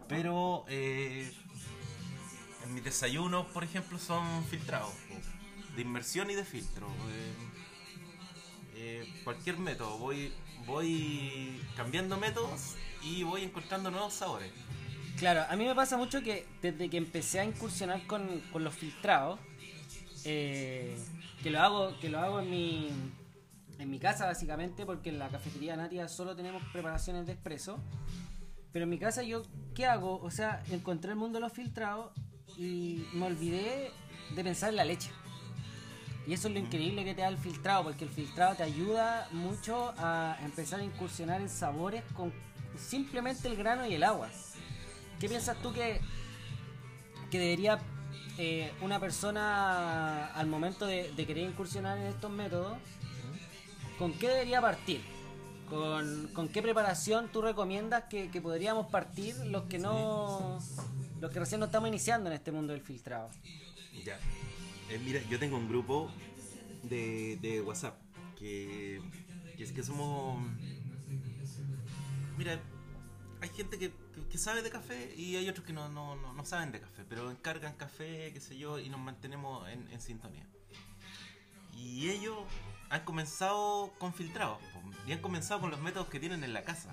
pero 0.10 0.66
eh, 0.68 1.32
en 2.66 2.74
mis 2.74 2.84
desayunos, 2.84 3.46
por 3.48 3.64
ejemplo, 3.64 4.00
son 4.00 4.44
filtrados. 4.46 4.92
De 5.76 5.84
inmersión 5.84 6.30
y 6.32 6.36
de 6.36 6.44
filtro. 6.44 6.88
Eh, 6.88 7.34
eh, 8.76 9.22
cualquier 9.24 9.60
método. 9.60 9.98
Voy, 10.00 10.34
voy 10.66 11.62
cambiando 11.78 12.18
métodos 12.18 12.76
y 13.04 13.24
voy 13.24 13.44
encontrando 13.44 13.92
nuevos 13.92 14.16
sabores. 14.16 14.52
Claro, 15.18 15.46
a 15.48 15.56
mí 15.56 15.66
me 15.66 15.76
pasa 15.76 15.96
mucho 15.96 16.24
que 16.24 16.48
desde 16.62 16.90
que 16.90 16.98
empecé 16.98 17.40
a 17.40 17.46
incursionar 17.46 18.08
con, 18.08 18.42
los 18.56 18.74
filtrados, 18.74 19.40
que 20.24 20.96
lo 21.46 21.60
hago, 21.62 22.00
que 22.00 22.10
lo 22.10 22.20
hago 22.20 22.40
en 22.40 22.50
mi, 22.50 22.90
en 23.78 23.90
mi 23.90 24.00
casa 24.00 24.26
básicamente, 24.26 24.86
porque 24.86 25.10
en 25.10 25.20
la 25.20 25.30
cafetería 25.30 25.76
Natia 25.76 26.08
solo 26.08 26.36
tenemos 26.36 26.64
preparaciones 26.72 27.28
de 27.28 27.34
expreso. 27.34 27.80
Pero 28.72 28.84
en 28.84 28.90
mi 28.90 29.00
casa 29.00 29.24
yo, 29.24 29.44
¿qué 29.74 29.86
hago? 29.86 30.20
O 30.22 30.32
sea, 30.32 30.64
encontré 30.72 31.12
el 31.12 31.18
mundo 31.18 31.38
de 31.38 31.42
los 31.42 31.54
filtrados 31.54 32.12
y 32.58 33.06
me 33.14 33.26
olvidé 33.26 33.92
de 34.36 34.44
pensar 34.44 34.70
en 34.70 34.76
la 34.76 34.86
leche. 34.86 35.10
Y 36.28 36.34
eso 36.34 36.48
es 36.48 36.54
lo 36.54 36.60
increíble 36.60 37.04
que 37.04 37.16
te 37.16 37.22
da 37.22 37.28
el 37.28 37.38
filtrado, 37.38 37.84
porque 37.84 38.04
el 38.04 38.12
filtrado 38.12 38.56
te 38.56 38.64
ayuda 38.64 39.28
mucho 39.32 39.94
a 39.98 40.38
empezar 40.44 40.80
a 40.80 40.84
incursionar 40.84 41.42
en 41.42 41.50
sabores 41.50 42.04
con 42.14 42.32
simplemente 42.78 43.48
el 43.48 43.56
grano 43.56 43.88
y 43.88 43.96
el 43.96 44.04
agua. 44.04 44.30
¿Qué 45.20 45.28
piensas 45.28 45.60
tú 45.62 45.74
que, 45.74 46.00
que 47.32 47.40
debería 47.40 47.80
eh, 48.38 48.72
una 48.82 49.00
persona 49.00 50.28
al 50.28 50.46
momento 50.46 50.86
de, 50.86 51.12
de 51.14 51.26
querer 51.26 51.50
incursionar 51.50 51.98
en 51.98 52.06
estos 52.06 52.30
métodos, 52.30 52.78
con 53.98 54.14
qué 54.14 54.28
debería 54.28 54.62
partir? 54.62 55.02
¿Con, 55.70 56.50
qué 56.50 56.62
preparación 56.62 57.30
tú 57.32 57.42
recomiendas 57.42 58.06
que, 58.06 58.28
podríamos 58.42 58.88
partir 58.88 59.36
los 59.46 59.64
que 59.66 59.78
no 59.78 60.60
los 61.22 61.32
que 61.32 61.40
recién 61.40 61.60
no 61.60 61.68
estamos 61.68 61.90
iniciando 61.90 62.30
en 62.30 62.36
este 62.36 62.52
mundo 62.52 62.74
del 62.74 62.82
filtrado? 62.82 63.30
Ya. 64.04 64.18
Eh, 64.90 65.00
mira, 65.04 65.22
yo 65.30 65.38
tengo 65.38 65.58
un 65.58 65.68
grupo 65.70 66.12
de, 66.84 67.62
WhatsApp 67.66 68.00
que, 68.38 69.02
es 69.58 69.72
que 69.72 69.84
somos... 69.84 70.42
Mira, 72.38 72.60
hay 73.42 73.50
gente 73.50 73.78
que, 73.78 73.92
sabe 74.38 74.64
de 74.64 74.72
café 74.72 75.14
y 75.16 75.36
hay 75.36 75.50
otros 75.50 75.66
que 75.66 75.74
no, 75.74 75.86
saben 76.46 76.72
de 76.72 76.80
café, 76.80 77.04
pero 77.08 77.30
encargan 77.30 77.76
café, 77.76 78.32
qué 78.34 78.40
sé 78.40 78.58
yo, 78.58 78.80
y 78.80 78.90
nos 78.90 79.00
mantenemos 79.00 79.70
en, 79.70 79.88
en 79.92 80.02
sintonía. 80.02 80.48
Y 81.76 82.10
ellos 82.10 82.38
han 82.90 83.02
comenzado 83.06 83.94
con 84.00 84.14
filtrados 84.14 84.58
y 85.08 85.12
han 85.12 85.20
comenzado 85.20 85.62
con 85.62 85.72
los 85.72 85.80
métodos 85.80 86.08
que 86.10 86.20
tienen 86.20 86.44
en 86.44 86.54
la 86.54 86.64
casa. 86.64 86.90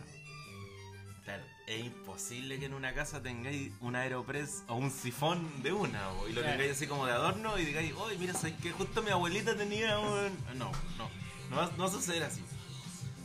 Claro, 1.25 1.43
es 1.67 1.85
imposible 1.85 2.59
que 2.61 2.67
en 2.67 2.75
una 2.75 2.95
casa 2.95 3.21
tengáis 3.21 3.73
un 3.81 3.97
aeropress 3.97 4.63
o 4.69 4.77
un 4.77 4.91
sifón 4.93 5.63
de 5.63 5.73
una 5.73 6.01
y 6.29 6.33
lo 6.33 6.41
Claro. 6.41 6.51
tengáis 6.57 6.73
así 6.77 6.87
como 6.87 7.05
de 7.07 7.13
adorno 7.13 7.59
y 7.59 7.65
digáis, 7.65 7.93
oye, 7.97 8.17
mira, 8.19 8.33
¿sabes 8.33 8.55
que 8.63 8.71
justo 8.71 9.03
mi 9.03 9.11
abuelita 9.11 9.57
tenía 9.57 9.99
un... 9.99 10.37
No, 10.57 10.71
no, 10.99 11.11
no 11.51 11.57
va, 11.57 11.71
no 11.77 11.83
va 11.85 11.89
a 11.89 11.93
suceder 11.93 12.23
así. 12.23 12.43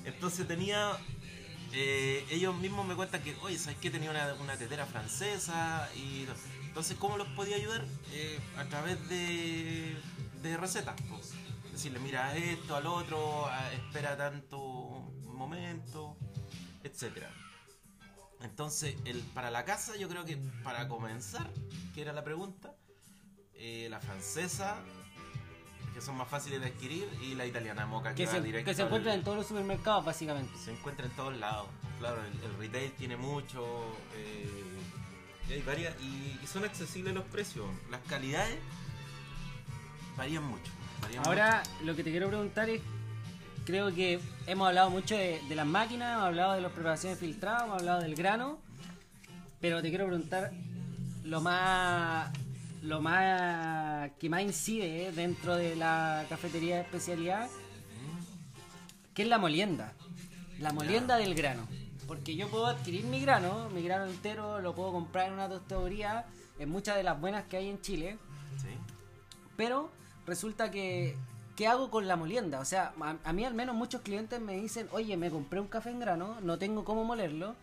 Entonces 0.03 0.47
tenía... 0.47 0.93
eh, 1.73 2.25
ellos 2.31 2.55
mismos 2.55 2.87
me 2.87 2.95
cuentan 2.95 3.21
que, 3.21 3.35
oye, 3.43 3.59
¿sabes 3.59 3.77
que 3.77 3.91
tenía 3.91 4.09
una, 4.09 4.33
una 4.35 4.57
tetera 4.57 4.87
francesa? 4.87 5.87
y 5.95 6.25
Entonces, 6.65 6.97
¿cómo 6.97 7.17
los 7.17 7.27
podía 7.29 7.55
ayudar? 7.57 7.85
Eh, 8.13 8.39
a 8.57 8.63
través 8.65 9.07
de, 9.09 9.95
de 10.41 10.57
recetas. 10.57 10.99
po. 11.03 11.19
Decirle, 11.81 11.97
mira 11.97 12.37
esto, 12.37 12.75
al 12.75 12.85
otro, 12.85 13.47
a- 13.47 13.73
espera 13.73 14.15
tanto 14.15 14.59
momento, 15.25 16.15
etcétera. 16.83 17.27
Entonces, 18.41 18.95
el, 19.05 19.17
para 19.33 19.49
la 19.49 19.65
casa, 19.65 19.95
yo 19.97 20.07
creo 20.07 20.23
que 20.23 20.37
para 20.63 20.87
comenzar, 20.87 21.49
que 21.95 22.03
era 22.03 22.13
la 22.13 22.23
pregunta, 22.23 22.75
eh, 23.55 23.87
la 23.89 23.99
francesa, 23.99 24.75
que 25.95 26.01
son 26.01 26.17
más 26.17 26.27
fáciles 26.27 26.61
de 26.61 26.67
adquirir, 26.67 27.09
y 27.23 27.33
la 27.33 27.47
italiana 27.47 27.87
moca, 27.87 28.09
que, 28.13 28.25
Que 28.25 28.27
se, 28.29 28.39
directo 28.41 28.69
que 28.69 28.75
se 28.75 28.83
encuentran 28.83 29.15
en 29.15 29.23
todos 29.23 29.37
los 29.37 29.47
supermercados, 29.47 30.05
básicamente. 30.05 30.55
se 30.59 30.73
encuentra 30.73 31.07
en 31.07 31.11
todos 31.15 31.35
lados. 31.35 31.67
Claro, 31.97 32.21
el, 32.23 32.43
el 32.43 32.57
retail 32.59 32.91
tiene 32.91 33.17
mucho. 33.17 33.65
eh, 34.13 34.47
y 35.49 35.53
hay 35.53 35.61
varias. 35.63 35.99
Y, 35.99 36.39
y 36.43 36.45
son 36.45 36.63
accesibles 36.63 37.15
los 37.15 37.25
precios. 37.25 37.65
Las 37.89 38.01
calidades 38.01 38.59
varían 40.15 40.43
mucho. 40.43 40.71
Ahora, 41.25 41.63
lo 41.83 41.95
que 41.95 42.03
te 42.03 42.11
quiero 42.11 42.27
preguntar 42.27 42.69
es, 42.69 42.81
creo 43.65 43.93
que 43.93 44.19
hemos 44.47 44.67
hablado 44.67 44.89
mucho 44.89 45.15
de, 45.15 45.41
de 45.47 45.55
las 45.55 45.67
máquinas, 45.67 46.13
hemos 46.13 46.25
hablado 46.25 46.53
de 46.53 46.61
las 46.61 46.71
preparaciones 46.71 47.19
filtradas, 47.19 47.63
hemos 47.63 47.79
hablado 47.79 48.01
del 48.01 48.15
grano, 48.15 48.59
pero 49.59 49.81
te 49.81 49.89
quiero 49.89 50.07
preguntar 50.07 50.51
lo 51.23 51.41
más, 51.41 52.31
lo 52.81 53.01
más 53.01 54.11
que 54.19 54.29
más 54.29 54.41
incide 54.41 55.07
eh, 55.07 55.11
dentro 55.11 55.55
de 55.55 55.75
la 55.75 56.25
cafetería 56.29 56.75
de 56.75 56.81
especialidad, 56.81 57.49
que 59.13 59.23
es 59.23 59.27
la 59.27 59.37
molienda, 59.37 59.93
la 60.59 60.73
molienda 60.73 61.17
del 61.17 61.35
grano. 61.35 61.67
Porque 62.07 62.35
yo 62.35 62.49
puedo 62.49 62.65
adquirir 62.65 63.05
mi 63.05 63.21
grano, 63.21 63.69
mi 63.69 63.83
grano 63.83 64.05
entero, 64.05 64.59
lo 64.59 64.75
puedo 64.75 64.91
comprar 64.91 65.27
en 65.27 65.33
una 65.33 65.47
tostaduría, 65.47 66.25
en 66.59 66.69
muchas 66.69 66.97
de 66.97 67.03
las 67.03 67.19
buenas 67.21 67.45
que 67.45 67.57
hay 67.57 67.69
en 67.69 67.79
Chile. 67.81 68.17
Sí. 68.57 68.69
Pero 69.55 69.91
resulta 70.25 70.71
que, 70.71 71.15
¿qué 71.55 71.67
hago 71.67 71.89
con 71.89 72.07
la 72.07 72.15
molienda? 72.15 72.59
O 72.59 72.65
sea, 72.65 72.93
a, 72.99 73.15
a 73.23 73.33
mí 73.33 73.45
al 73.45 73.53
menos 73.53 73.75
muchos 73.75 74.01
clientes 74.01 74.39
me 74.39 74.55
dicen, 74.59 74.87
oye, 74.91 75.17
me 75.17 75.29
compré 75.29 75.59
un 75.59 75.67
café 75.67 75.89
en 75.89 75.99
grano, 75.99 76.37
no 76.41 76.57
tengo 76.57 76.83
cómo 76.83 77.03
molerlo. 77.03 77.55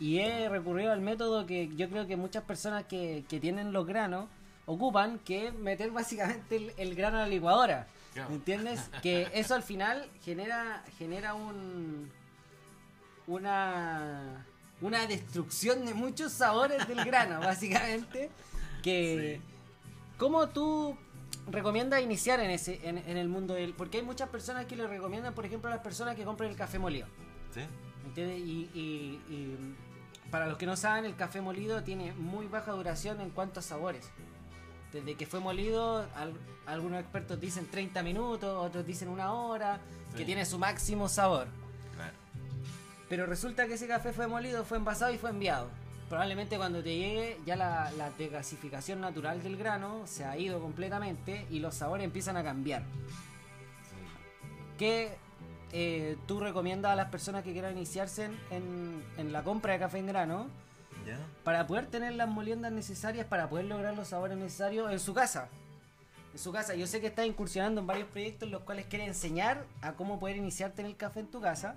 Y 0.00 0.18
he 0.18 0.48
recurrido 0.48 0.92
al 0.92 1.00
método 1.00 1.46
que 1.46 1.68
yo 1.76 1.88
creo 1.88 2.06
que 2.06 2.16
muchas 2.16 2.42
personas 2.44 2.84
que, 2.84 3.24
que 3.28 3.38
tienen 3.40 3.72
los 3.72 3.86
granos 3.86 4.26
ocupan, 4.66 5.18
que 5.20 5.48
es 5.48 5.54
meter 5.54 5.90
básicamente 5.90 6.56
el, 6.56 6.72
el 6.76 6.94
grano 6.94 7.18
a 7.18 7.22
la 7.22 7.28
licuadora. 7.28 7.86
¿Me 8.28 8.36
entiendes? 8.36 8.90
Que 9.02 9.28
eso 9.34 9.54
al 9.54 9.62
final 9.62 10.08
genera, 10.22 10.84
genera 10.98 11.34
un 11.34 12.10
una 13.26 14.46
una 14.80 15.06
destrucción 15.06 15.84
de 15.86 15.94
muchos 15.94 16.32
sabores 16.32 16.86
del 16.86 17.04
grano, 17.04 17.40
básicamente. 17.40 18.30
Que 18.82 19.40
¿Cómo 20.18 20.48
tú 20.50 20.96
recomiendas 21.50 22.00
iniciar 22.02 22.40
en 22.40 22.50
ese 22.50 22.80
en, 22.88 22.98
en 22.98 23.16
el 23.16 23.28
mundo 23.28 23.54
del 23.54 23.74
porque 23.74 23.98
hay 23.98 24.02
muchas 24.04 24.28
personas 24.30 24.66
que 24.66 24.76
le 24.76 24.86
recomiendan, 24.86 25.34
por 25.34 25.44
ejemplo, 25.46 25.68
a 25.70 25.74
las 25.74 25.82
personas 25.84 26.16
que 26.16 26.24
compran 26.24 26.50
el 26.50 26.56
café 26.56 26.78
molido. 26.78 27.06
Sí. 27.52 27.60
¿Me 28.02 28.08
entiendes? 28.08 28.38
Y, 28.40 28.70
y- 28.74 29.20
y 29.32 29.76
para 30.30 30.46
los 30.46 30.56
que 30.58 30.66
no 30.66 30.76
saben, 30.76 31.04
el 31.04 31.14
café 31.16 31.40
molido 31.40 31.82
tiene 31.84 32.12
muy 32.14 32.46
baja 32.48 32.72
duración 32.72 33.20
en 33.20 33.30
cuanto 33.30 33.60
a 33.60 33.62
sabores. 33.62 34.08
Desde 34.92 35.14
que 35.16 35.26
fue 35.26 35.40
molido, 35.40 36.06
al- 36.14 36.34
algunos 36.66 37.00
expertos 37.00 37.40
dicen 37.40 37.66
30 37.70 38.02
minutos, 38.02 38.56
otros 38.66 38.86
dicen 38.86 39.08
una 39.08 39.32
hora, 39.32 39.80
que 40.16 40.24
tiene 40.24 40.44
su 40.44 40.58
máximo 40.58 41.08
sabor. 41.08 41.46
Claro. 41.94 42.12
Pero 43.08 43.26
resulta 43.26 43.66
que 43.66 43.74
ese 43.74 43.86
café 43.86 44.12
fue 44.12 44.26
molido, 44.26 44.64
fue 44.64 44.78
envasado 44.78 45.12
y 45.12 45.18
fue 45.18 45.30
enviado. 45.30 45.68
Probablemente 46.14 46.56
cuando 46.58 46.80
te 46.80 46.94
llegue 46.96 47.40
ya 47.44 47.56
la, 47.56 47.90
la 47.98 48.08
desgasificación 48.12 49.00
natural 49.00 49.42
del 49.42 49.56
grano 49.56 50.02
se 50.06 50.24
ha 50.24 50.38
ido 50.38 50.60
completamente 50.60 51.44
y 51.50 51.58
los 51.58 51.74
sabores 51.74 52.04
empiezan 52.04 52.36
a 52.36 52.44
cambiar. 52.44 52.82
Sí. 52.82 53.96
¿Qué 54.78 55.16
eh, 55.72 56.16
tú 56.28 56.38
recomiendas 56.38 56.92
a 56.92 56.94
las 56.94 57.08
personas 57.10 57.42
que 57.42 57.50
quieran 57.52 57.76
iniciarse 57.76 58.26
en, 58.26 58.38
en- 58.52 59.04
en 59.18 59.32
la 59.32 59.42
compra 59.42 59.72
de 59.72 59.80
café 59.80 59.98
en 59.98 60.06
grano 60.06 60.46
¿Ya? 61.04 61.18
para 61.42 61.66
poder 61.66 61.86
tener 61.86 62.12
las 62.14 62.28
moliendas 62.28 62.70
necesarias 62.70 63.26
para 63.26 63.48
poder 63.48 63.64
lograr 63.64 63.96
los 63.96 64.06
sabores 64.06 64.38
necesarios 64.38 64.92
en 64.92 65.00
su 65.00 65.14
casa? 65.14 65.48
En 66.32 66.38
su 66.38 66.52
casa, 66.52 66.76
yo 66.76 66.86
sé 66.86 67.00
que 67.00 67.08
estás 67.08 67.26
incursionando 67.26 67.80
en 67.80 67.88
varios 67.88 68.06
proyectos 68.06 68.46
en 68.46 68.52
los 68.52 68.62
cuales 68.62 68.86
quieres 68.86 69.08
enseñar 69.08 69.64
a 69.82 69.94
cómo 69.94 70.20
poder 70.20 70.36
iniciarte 70.36 70.80
en 70.80 70.86
el 70.86 70.96
café 70.96 71.18
en 71.18 71.26
tu 71.26 71.40
casa, 71.40 71.74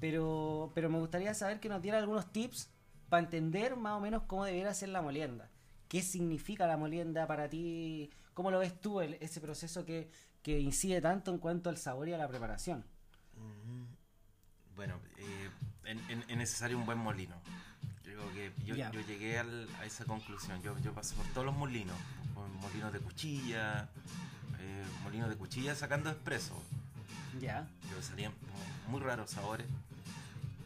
pero, 0.00 0.70
pero 0.74 0.88
me 0.88 0.98
gustaría 0.98 1.34
saber 1.34 1.60
que 1.60 1.68
nos 1.68 1.82
diera 1.82 1.98
algunos 1.98 2.32
tips 2.32 2.70
para 3.08 3.22
entender 3.22 3.76
más 3.76 3.92
o 3.94 4.00
menos 4.00 4.22
cómo 4.26 4.44
debiera 4.44 4.72
ser 4.74 4.88
la 4.90 5.02
molienda. 5.02 5.50
¿Qué 5.88 6.02
significa 6.02 6.66
la 6.66 6.76
molienda 6.76 7.26
para 7.26 7.48
ti? 7.48 8.10
¿Cómo 8.34 8.50
lo 8.50 8.58
ves 8.58 8.80
tú, 8.80 9.00
el- 9.00 9.14
ese 9.14 9.40
proceso 9.40 9.84
que, 9.84 10.10
que 10.42 10.58
incide 10.60 11.00
tanto 11.00 11.30
en 11.32 11.38
cuanto 11.38 11.70
al 11.70 11.78
sabor 11.78 12.08
y 12.08 12.12
a 12.12 12.18
la 12.18 12.28
preparación? 12.28 12.84
Ujú. 13.36 13.86
Bueno, 14.74 15.00
eh, 15.18 15.50
es 16.28 16.36
necesario 16.36 16.76
un 16.76 16.84
buen 16.86 16.98
molino. 16.98 17.36
Creo 18.02 18.32
que 18.32 18.52
yo, 18.64 18.74
yo 18.76 19.00
llegué 19.00 19.38
al- 19.38 19.68
a 19.80 19.84
esa 19.86 20.04
conclusión. 20.04 20.60
Yo, 20.62 20.76
yo 20.80 20.92
pasé 20.92 21.14
por 21.14 21.26
todos 21.28 21.46
los 21.46 21.56
molinos. 21.56 21.96
Molinos 22.60 22.92
de 22.92 23.00
cuchilla, 23.00 23.88
eh, 24.58 24.84
molinos 25.04 25.28
de 25.30 25.36
cuchilla 25.36 25.74
sacando 25.74 26.10
expreso. 26.10 26.60
Ya. 27.40 27.68
Pero 27.88 28.02
salían 28.02 28.32
muy 28.88 29.00
raros 29.00 29.30
sabores. 29.30 29.66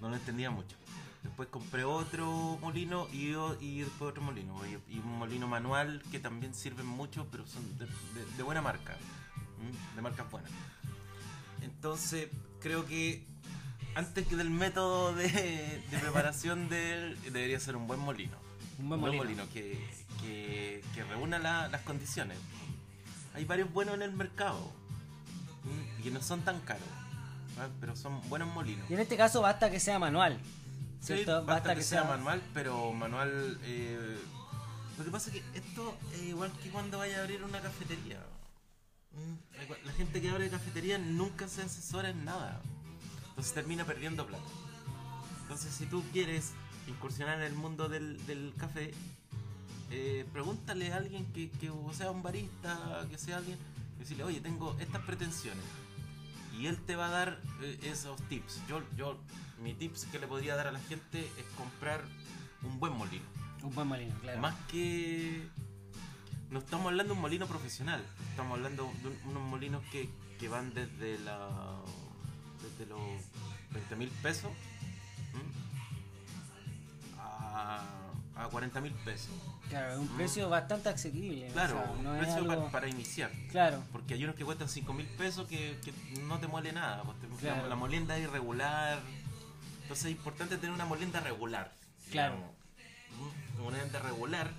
No 0.01 0.09
lo 0.09 0.17
entendía 0.17 0.51
mucho. 0.51 0.77
Después 1.23 1.49
compré 1.51 1.85
otro 1.85 2.59
molino 2.63 3.07
y, 3.13 3.35
y 3.61 3.81
después 3.81 4.11
otro 4.11 4.23
molino. 4.23 4.59
Y, 4.67 4.95
y 4.95 4.99
un 4.99 5.19
molino 5.19 5.47
manual 5.49 6.03
que 6.11 6.19
también 6.19 6.55
sirven 6.55 6.87
mucho, 6.87 7.27
pero 7.31 7.47
son 7.47 7.63
de, 7.79 7.87
de- 7.87 8.37
de 8.37 8.43
buena 8.43 8.63
marca. 8.63 8.97
De 9.95 10.01
marcas 10.03 10.31
buenas. 10.31 10.51
Entonces, 11.63 12.29
creo 12.61 12.87
que 12.87 13.27
antes 13.95 14.27
que 14.27 14.37
del 14.37 14.51
método 14.51 15.15
de, 15.15 15.29
de 15.91 15.99
preparación 16.01 16.69
del, 16.69 17.21
debería 17.25 17.61
ser 17.61 17.77
un 17.77 17.87
buen 17.87 18.01
molino. 18.01 18.37
Un 18.79 18.89
buen 18.89 19.01
molino. 19.01 19.45
que, 19.53 19.79
que, 20.23 20.83
que 20.95 21.05
reúna 21.05 21.39
la- 21.39 21.69
las 21.69 21.83
condiciones. 21.83 22.39
Hay 23.35 23.45
varios 23.45 23.71
buenos 23.73 23.95
en 23.95 24.03
el 24.03 24.13
mercado 24.13 24.73
y 25.99 26.03
que 26.03 26.11
no 26.11 26.23
son 26.23 26.41
tan 26.41 26.61
caros, 26.61 26.83
pero 27.81 27.95
son 27.95 28.27
buenos 28.31 28.53
molinos. 28.55 28.89
Y 28.91 28.95
en 28.95 29.01
este 29.01 29.17
caso 29.19 29.43
basta 29.43 29.71
que 29.71 29.79
sea 29.79 29.99
manual. 29.99 30.39
Sí, 31.01 31.25
basta, 31.25 31.75
que, 31.75 31.83
sea, 31.83 32.05
manual, 32.05 32.43
pero 32.53 32.93
manual. 32.93 33.59
eh, 33.65 34.19
lo 34.99 35.05
que 35.05 35.11
pasa 35.11 35.31
es 35.31 35.37
que 35.43 35.59
esto 35.59 35.97
es 36.13 36.23
igual 36.25 36.53
que 36.63 36.71
cuando 36.71 36.99
vaya 36.99 37.19
a 37.19 37.21
abrir 37.23 37.43
una 37.43 37.61
cafetería. 37.61 38.21
Mm, 39.13 39.87
La 39.87 39.93
gente 39.93 40.21
que 40.21 40.29
abre 40.31 40.51
cafetería 40.51 40.99
nunca 40.99 41.49
se 41.49 41.63
asesora 41.63 42.11
en 42.11 42.25
nada. 42.25 42.61
Entonces 43.31 43.55
termina 43.55 43.85
perdiendo 43.85 44.27
plata. 44.27 44.45
Entonces, 45.43 45.73
si 45.75 45.87
tú 45.87 46.05
quieres 46.13 46.53
incursionar 46.87 47.39
en 47.39 47.45
el 47.47 47.55
mundo 47.55 47.89
del, 47.89 48.25
del 48.27 48.53
café, 48.59 48.93
eh, 49.91 50.25
pregúntale 50.33 50.93
a 50.93 50.97
alguien 50.97 51.25
que, 51.33 51.51
que 51.51 51.71
o 51.71 51.93
sea 51.95 52.11
un 52.11 52.23
barista, 52.23 53.07
que 53.11 53.19
sea 53.19 53.39
alguien, 53.39 53.59
decirle, 53.99 54.25
oye, 54.25 54.41
tengo 54.41 54.77
estas 54.79 55.03
pretensiones. 55.03 55.65
Y 56.61 56.67
él 56.67 56.79
te 56.85 56.95
va 56.95 57.07
a 57.07 57.11
dar 57.11 57.41
eh, 57.63 57.79
esos 57.85 58.21
tips. 58.29 58.61
Yo, 58.69 58.83
yo, 58.97 59.19
mi 59.63 59.73
tips 59.75 60.05
que 60.07 60.19
le 60.19 60.27
podría 60.27 60.57
dar 60.57 60.67
a 60.67 60.73
la 60.73 60.81
gente 60.81 61.21
es 61.39 61.45
comprar 61.57 62.03
un 62.63 62.79
buen 62.79 62.93
molino. 62.97 63.25
Un 63.63 63.75
buen 63.75 63.89
molino, 63.89 64.15
claro. 64.21 64.41
Más 64.41 64.55
que. 64.71 65.49
No 66.51 66.59
estamos 66.59 66.87
hablando 66.89 67.13
de 67.13 67.17
un 67.17 67.23
molino 67.23 67.47
profesional, 67.47 68.05
estamos 68.31 68.57
hablando 68.59 68.91
de 69.03 69.09
un- 69.09 69.31
unos 69.31 69.43
molinos 69.49 69.83
que, 69.93 70.11
que 70.39 70.49
van 70.49 70.75
desde 70.75 71.19
la. 71.21 71.49
desde 72.63 72.87
los 72.91 73.01
20 73.73 73.97
mil 73.97 74.09
pesos 74.23 74.51
a, 77.19 77.83
a 78.45 78.49
40 78.49 78.81
mil 78.81 78.93
pesos. 78.93 79.31
Claro, 79.69 79.93
es 79.93 79.99
un 79.99 80.09
precio 80.09 80.49
bastante 80.49 80.89
asequible. 80.89 81.51
o 81.51 81.53
Claro, 81.53 81.75
sea, 81.83 81.91
un 82.13 82.19
precio 82.19 82.37
algo- 82.37 82.65
pa- 82.67 82.71
para 82.73 82.89
iniciar. 82.89 83.31
Claro, 83.51 83.83
Porque 83.93 84.15
hay 84.15 84.25
unos 84.25 84.37
que 84.37 84.45
cuestan 84.45 84.69
5 84.69 84.93
mil 84.93 85.07
pesos 85.07 85.47
que, 85.47 85.79
que 85.85 85.93
no 86.23 86.39
te 86.39 86.47
muele 86.47 86.73
nada. 86.73 87.03
pues, 87.03 87.19
te- 87.21 87.27
Claro. 87.39 87.69
la, 87.69 87.77
molienda 87.77 88.17
es 88.17 88.25
irregular. 88.25 88.99
Entonces 89.83 90.07
es 90.07 90.13
importante 90.13 90.57
tener 90.57 90.73
una 90.75 90.85
molienda 90.87 91.21
regular. 91.21 91.73
Claro. 92.11 92.35
digamos. 92.37 92.55
Mm, 93.19 93.61
Una 93.61 93.65
molienda 93.71 93.99
regular. 94.01 94.51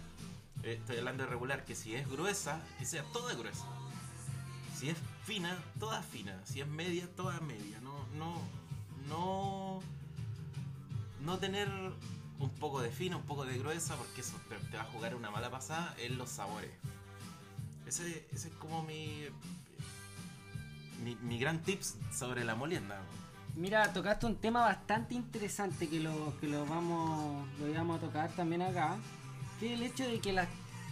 eh, 0.64 0.74
estoy 0.80 0.98
hablando 0.98 1.24
de 1.24 1.30
regular, 1.30 1.66
que 1.66 1.76
si 1.76 1.96
es 1.96 2.08
gruesa, 2.10 2.62
que 2.78 2.86
sea 2.86 3.04
toda 3.14 3.34
gruesa. 3.34 3.66
Si 4.78 4.90
es 4.90 4.98
fina, 5.26 5.58
toda 5.80 6.02
fina. 6.04 6.40
Si 6.46 6.62
es 6.62 6.68
media, 6.68 7.08
toda 7.16 7.40
media. 7.40 7.80
No, 7.82 8.06
no, 8.16 8.42
no, 9.08 9.80
no 11.22 11.38
tener 11.40 11.68
un 12.42 12.50
poco 12.50 12.82
de 12.82 12.90
fina, 12.90 13.18
un 13.18 13.24
poco 13.24 13.46
de 13.46 13.58
gruesa, 13.58 13.96
porque 13.96 14.22
eso 14.22 14.34
te, 14.50 14.78
va 14.78 14.84
a 14.84 14.86
jugar 14.86 15.16
una 15.16 15.32
mala 15.32 15.50
pasada 15.50 15.96
en 15.98 16.18
los 16.18 16.30
sabores. 16.30 16.72
Ese, 17.86 18.28
es 18.32 18.48
como 18.60 18.84
mi, 18.84 19.26
mi, 21.04 21.16
mi 21.16 21.38
gran 21.40 21.62
tips 21.62 21.96
sobre 22.12 22.44
la 22.44 22.56
molienda. 22.56 23.02
Mira, 23.56 23.92
tocaste 23.92 24.26
un 24.26 24.38
tema 24.38 24.62
bastante 24.62 25.14
interesante 25.14 25.90
que 25.90 26.00
lo, 26.00 26.40
que 26.40 26.48
lo 26.48 26.66
vamos 26.66 27.48
lo 27.60 27.68
íbamos 27.68 27.98
a 27.98 28.06
tocar 28.06 28.32
también 28.32 28.62
acá, 28.62 28.96
que 29.60 29.74
es 29.74 29.80
el 29.80 29.86
hecho 29.86 30.08
de 30.08 30.20
que 30.20 30.32
las 30.32 30.48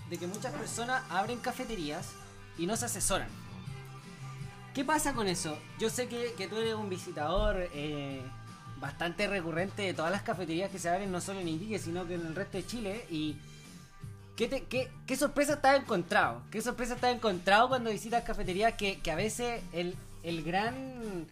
de 0.10 0.18
que 0.18 0.28
muchas 0.28 0.52
personas 0.54 1.04
abren 1.10 1.40
cafeterías 1.40 2.14
y 2.58 2.66
no 2.66 2.76
se 2.76 2.86
asesoran. 2.86 3.30
¿Qué 4.74 4.84
pasa 4.84 5.14
con 5.14 5.28
eso? 5.28 5.58
Yo 5.80 5.90
sé 5.90 6.08
que, 6.08 6.34
que 6.38 6.48
tú 6.48 6.58
eres 6.58 6.74
un 6.74 6.90
visitador 6.90 7.70
eh, 7.74 8.24
bastante 8.80 9.28
recurrente 9.28 9.82
de 9.82 9.94
todas 9.94 10.12
las 10.12 10.22
cafeterías 10.22 10.72
que 10.72 10.80
se 10.80 10.89
abren 10.89 11.12
no 11.12 11.22
solo 11.22 11.39
en 11.39 11.48
Iquique, 11.48 11.80
sino 11.80 12.08
que 12.08 12.15
en 12.15 12.26
el 12.26 12.36
resto 12.36 12.58
de 12.58 12.65
Chile 12.65 13.06
y 13.10 13.38
¿Qué, 14.39 14.48
qué, 14.70 14.89
qué 15.06 15.18
sorpresa 15.18 15.60
te 15.60 15.68
encontrado? 15.76 16.44
¿Qué 16.50 16.62
sorpresa 16.62 16.96
te 16.96 17.08
has 17.08 17.15
encontrado 17.15 17.68
cuando 17.68 17.89
visitas 17.89 18.24
cafeterías 18.24 18.76
que, 18.76 19.02
que 19.02 19.12
a 19.12 19.15
veces 19.15 19.62
el, 19.74 19.98
el 20.24 20.44
gran 20.44 21.28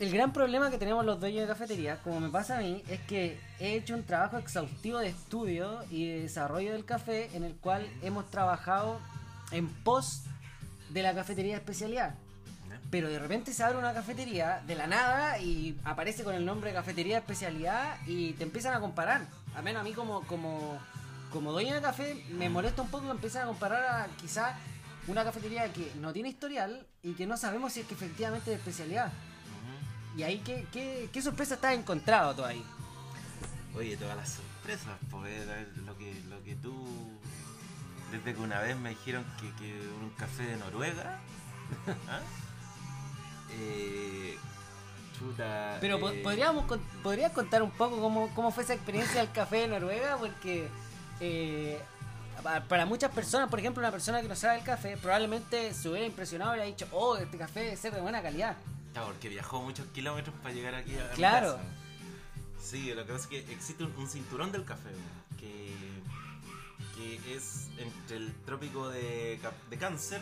el 0.00 0.12
gran 0.12 0.32
problema 0.32 0.70
que 0.70 0.78
tenemos 0.78 1.04
los 1.04 1.20
dueños 1.20 1.42
de 1.42 1.48
cafeterías, 1.48 1.98
como 2.00 2.18
me 2.18 2.30
pasa 2.30 2.58
a 2.58 2.60
mí, 2.60 2.82
es 2.88 3.00
que 3.02 3.38
he 3.60 3.74
hecho 3.74 3.94
un 3.94 4.04
trabajo 4.04 4.38
exhaustivo 4.38 4.98
de 4.98 5.08
estudio 5.08 5.84
y 5.90 6.06
de 6.06 6.22
desarrollo 6.22 6.72
del 6.72 6.84
café 6.84 7.30
en 7.36 7.44
el 7.44 7.54
cual 7.54 7.86
hemos 8.02 8.28
trabajado 8.30 8.98
en 9.50 9.68
pos 9.68 10.22
de 10.90 11.02
la 11.02 11.14
cafetería 11.14 11.52
de 11.52 11.58
especialidad. 11.58 12.14
Pero 12.90 13.08
de 13.08 13.18
repente 13.18 13.52
se 13.52 13.62
abre 13.62 13.78
una 13.78 13.92
cafetería 13.92 14.62
de 14.66 14.74
la 14.74 14.86
nada 14.86 15.38
y 15.38 15.78
aparece 15.84 16.24
con 16.24 16.34
el 16.34 16.44
nombre 16.44 16.70
de 16.70 16.76
cafetería 16.76 17.16
de 17.16 17.20
especialidad 17.20 17.96
y 18.06 18.32
te 18.34 18.44
empiezan 18.44 18.74
a 18.74 18.80
comparar. 18.80 19.26
Al 19.54 19.62
menos 19.62 19.80
a 19.80 19.84
mí 19.84 19.92
como, 19.92 20.22
como, 20.22 20.78
como 21.30 21.52
dueño 21.52 21.74
de 21.74 21.82
café 21.82 22.24
me 22.30 22.48
molesta 22.48 22.80
un 22.80 22.88
poco 22.88 23.04
que 23.04 23.10
empiezan 23.10 23.42
a 23.42 23.46
comparar 23.46 23.84
a 23.84 24.06
quizá 24.16 24.56
una 25.06 25.24
cafetería 25.24 25.70
que 25.72 25.92
no 26.00 26.12
tiene 26.12 26.30
historial 26.30 26.86
y 27.02 27.12
que 27.12 27.26
no 27.26 27.36
sabemos 27.36 27.72
si 27.72 27.80
es 27.80 27.86
que 27.86 27.94
efectivamente 27.94 28.52
es 28.52 28.56
de 28.56 28.70
especialidad. 28.70 29.12
Y 30.16 30.22
ahí, 30.22 30.38
¿qué, 30.38 30.66
qué, 30.72 31.08
qué 31.12 31.22
sorpresa 31.22 31.58
has 31.62 31.74
encontrado 31.74 32.34
tú 32.34 32.44
ahí? 32.44 32.64
Oye, 33.76 33.96
todas 33.96 34.16
las 34.16 34.30
sorpresas, 34.30 34.98
pues 35.10 35.32
era 35.32 35.64
lo 35.86 35.96
que, 35.96 36.20
lo 36.28 36.42
que 36.42 36.56
tú. 36.56 36.74
Desde 38.10 38.34
que 38.34 38.40
una 38.40 38.60
vez 38.60 38.76
me 38.76 38.90
dijeron 38.90 39.24
que, 39.40 39.52
que 39.56 39.78
un 40.02 40.10
café 40.10 40.44
de 40.44 40.56
Noruega. 40.56 41.20
¿ah? 42.08 42.20
Eh, 43.50 44.36
chuta. 45.18 45.78
Pero 45.80 45.96
eh, 46.10 46.20
podríamos 46.22 46.64
podrías 47.02 47.32
contar 47.32 47.62
un 47.62 47.70
poco 47.70 48.00
cómo, 48.00 48.28
cómo 48.34 48.50
fue 48.50 48.62
esa 48.64 48.74
experiencia 48.74 49.20
del 49.20 49.32
café 49.32 49.58
de 49.58 49.68
Noruega, 49.68 50.16
porque 50.18 50.68
eh, 51.20 51.80
pa- 52.42 52.60
para 52.64 52.86
muchas 52.86 53.10
personas, 53.12 53.48
por 53.48 53.58
ejemplo, 53.58 53.80
una 53.80 53.90
persona 53.90 54.20
que 54.22 54.28
no 54.28 54.36
sabe 54.36 54.58
el 54.58 54.64
café, 54.64 54.96
probablemente 54.96 55.72
se 55.74 55.88
hubiera 55.88 56.06
impresionado 56.06 56.52
y 56.52 56.54
hubiera 56.54 56.66
dicho, 56.66 56.86
oh, 56.92 57.16
este 57.16 57.36
café 57.38 57.60
debe 57.60 57.76
ser 57.76 57.94
de 57.94 58.00
buena 58.00 58.22
calidad. 58.22 58.56
Claro, 58.92 59.08
porque 59.08 59.28
viajó 59.28 59.62
muchos 59.62 59.86
kilómetros 59.88 60.34
para 60.42 60.54
llegar 60.54 60.74
aquí 60.74 60.96
a 60.96 61.10
Claro. 61.10 61.58
Sí, 62.60 62.92
lo 62.92 63.06
que 63.06 63.12
pasa 63.12 63.24
es 63.24 63.28
que 63.44 63.52
existe 63.52 63.84
un, 63.84 63.94
un 63.96 64.08
cinturón 64.08 64.50
del 64.52 64.64
café 64.64 64.90
que, 65.38 65.74
que 66.96 67.34
es 67.36 67.68
entre 67.78 68.16
el 68.16 68.34
trópico 68.44 68.88
de, 68.88 69.38
de 69.70 69.78
Cáncer 69.78 70.20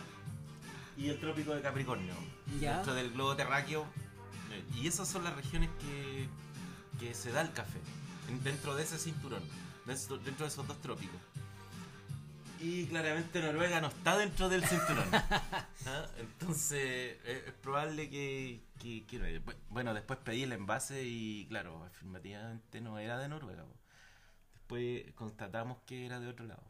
y 0.97 1.09
el 1.09 1.19
trópico 1.21 1.55
de 1.55 1.63
Capricornio. 1.63 2.15
Ya. 2.61 2.77
Dentro 2.77 2.95
del 2.95 3.13
globo 3.13 3.37
terráqueo. 3.37 3.87
Y 4.75 4.87
esas 4.89 5.09
son 5.09 5.25
las 5.25 5.35
regiones 5.37 5.69
que, 5.81 6.29
que 6.99 7.15
se 7.15 7.31
da 7.33 7.43
el 7.43 7.53
café. 7.53 7.79
en- 8.29 8.43
Dentro 8.43 8.75
de 8.75 8.83
ese 8.85 8.99
cinturón. 8.99 9.43
Dentro, 9.85 10.19
dentro 10.19 10.47
de 10.47 10.53
esos 10.53 10.67
dos 10.67 10.81
trópicos. 10.81 11.21
Y 12.59 12.87
claramente 12.87 13.43
Noruega 13.43 13.81
no 13.83 13.89
está 13.89 14.17
dentro 14.17 14.49
del 14.49 14.65
cinturón. 14.65 15.05
¿Ah? 15.13 16.07
Entonces 16.19 16.79
eh, 17.25 17.45
es 17.49 17.53
probable 17.55 18.09
que, 18.09 18.63
que- 18.81 19.05
que 19.07 19.19
no- 19.19 19.27
bu- 19.27 19.55
Bueno, 19.69 19.93
después 19.93 20.19
pedí 20.25 20.45
el 20.45 20.53
envase 20.53 21.05
y 21.05 21.47
claro, 21.49 21.85
afirmativamente 21.85 22.81
no 22.81 22.99
era 22.99 23.19
de 23.19 23.29
Noruega. 23.29 23.65
Después 24.55 25.05
constatamos 25.15 25.79
que 25.87 26.07
era 26.07 26.19
de 26.19 26.29
otro 26.29 26.47
lado. 26.47 26.63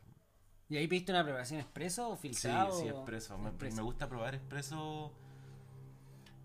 ¿Y 0.69 0.77
ahí 0.77 0.89
pediste 0.89 1.13
una 1.13 1.23
preparación 1.23 1.61
expreso 1.61 2.09
o 2.11 2.17
Sí, 2.17 2.23
filtrado? 2.29 2.79
sí, 2.81 2.89
expreso. 2.89 3.39
Me, 3.39 3.49
Expreso. 3.51 3.77
me 3.77 3.83
gusta 3.83 4.09
probar 4.09 4.35
expreso. 4.35 5.13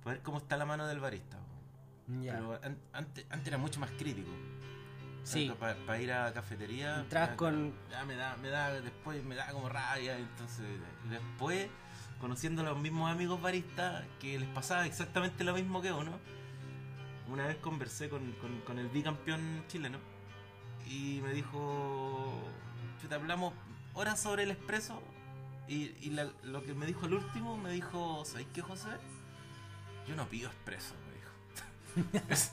Para 0.03 0.15
ver 0.15 0.23
cómo 0.23 0.37
está 0.37 0.57
la 0.57 0.65
mano 0.65 0.87
del 0.87 0.99
barista. 0.99 1.37
Ya. 2.21 2.33
Pero 2.33 2.59
an- 2.63 2.77
antes, 2.93 3.25
antes 3.29 3.47
era 3.47 3.57
mucho 3.57 3.79
más 3.79 3.89
crítico. 3.91 4.29
Sí. 5.23 5.51
Para 5.59 6.01
ir 6.01 6.11
a 6.11 6.33
cafetería. 6.33 6.99
Entrabas 7.01 7.29
ya- 7.31 7.35
con- 7.37 7.73
Ya 7.89 8.05
me 8.05 8.15
da, 8.15 8.35
me 8.37 8.49
da, 8.49 8.79
después 8.81 9.23
me 9.23 9.35
da 9.35 9.51
como 9.51 9.69
rabia. 9.69 10.17
Entonces, 10.17 10.65
después, 11.09 11.67
conociendo 12.19 12.61
a 12.61 12.65
los 12.65 12.79
mismos 12.79 13.11
amigos 13.11 13.41
baristas, 13.41 14.03
que 14.19 14.37
les 14.39 14.49
pasaba 14.49 14.85
exactamente 14.85 15.43
lo 15.43 15.53
mismo 15.53 15.81
que 15.81 15.91
uno. 15.91 16.19
Una 17.27 17.47
vez 17.47 17.57
conversé 17.57 18.09
con, 18.09 18.31
con, 18.33 18.61
con 18.61 18.77
el 18.79 18.89
bicampeón 18.89 19.63
chileno. 19.67 19.97
Y 20.87 21.21
me 21.23 21.33
dijo. 21.33 22.39
Chuta, 23.01 23.15
hablamos 23.15 23.53
horas 23.93 24.19
sobre 24.19 24.43
el 24.43 24.51
expreso. 24.51 25.01
Y, 25.67 25.95
y 26.01 26.09
la- 26.11 26.31
lo 26.43 26.63
que 26.63 26.73
me 26.73 26.85
dijo 26.85 27.05
el 27.05 27.13
último, 27.13 27.57
me 27.57 27.71
dijo, 27.71 28.23
¿sabes 28.25 28.47
qué, 28.53 28.61
José? 28.61 28.89
Yo 30.07 30.15
no 30.15 30.27
pido 30.27 30.49
expreso, 30.49 30.93
me 31.07 31.13
dijo. 31.15 32.09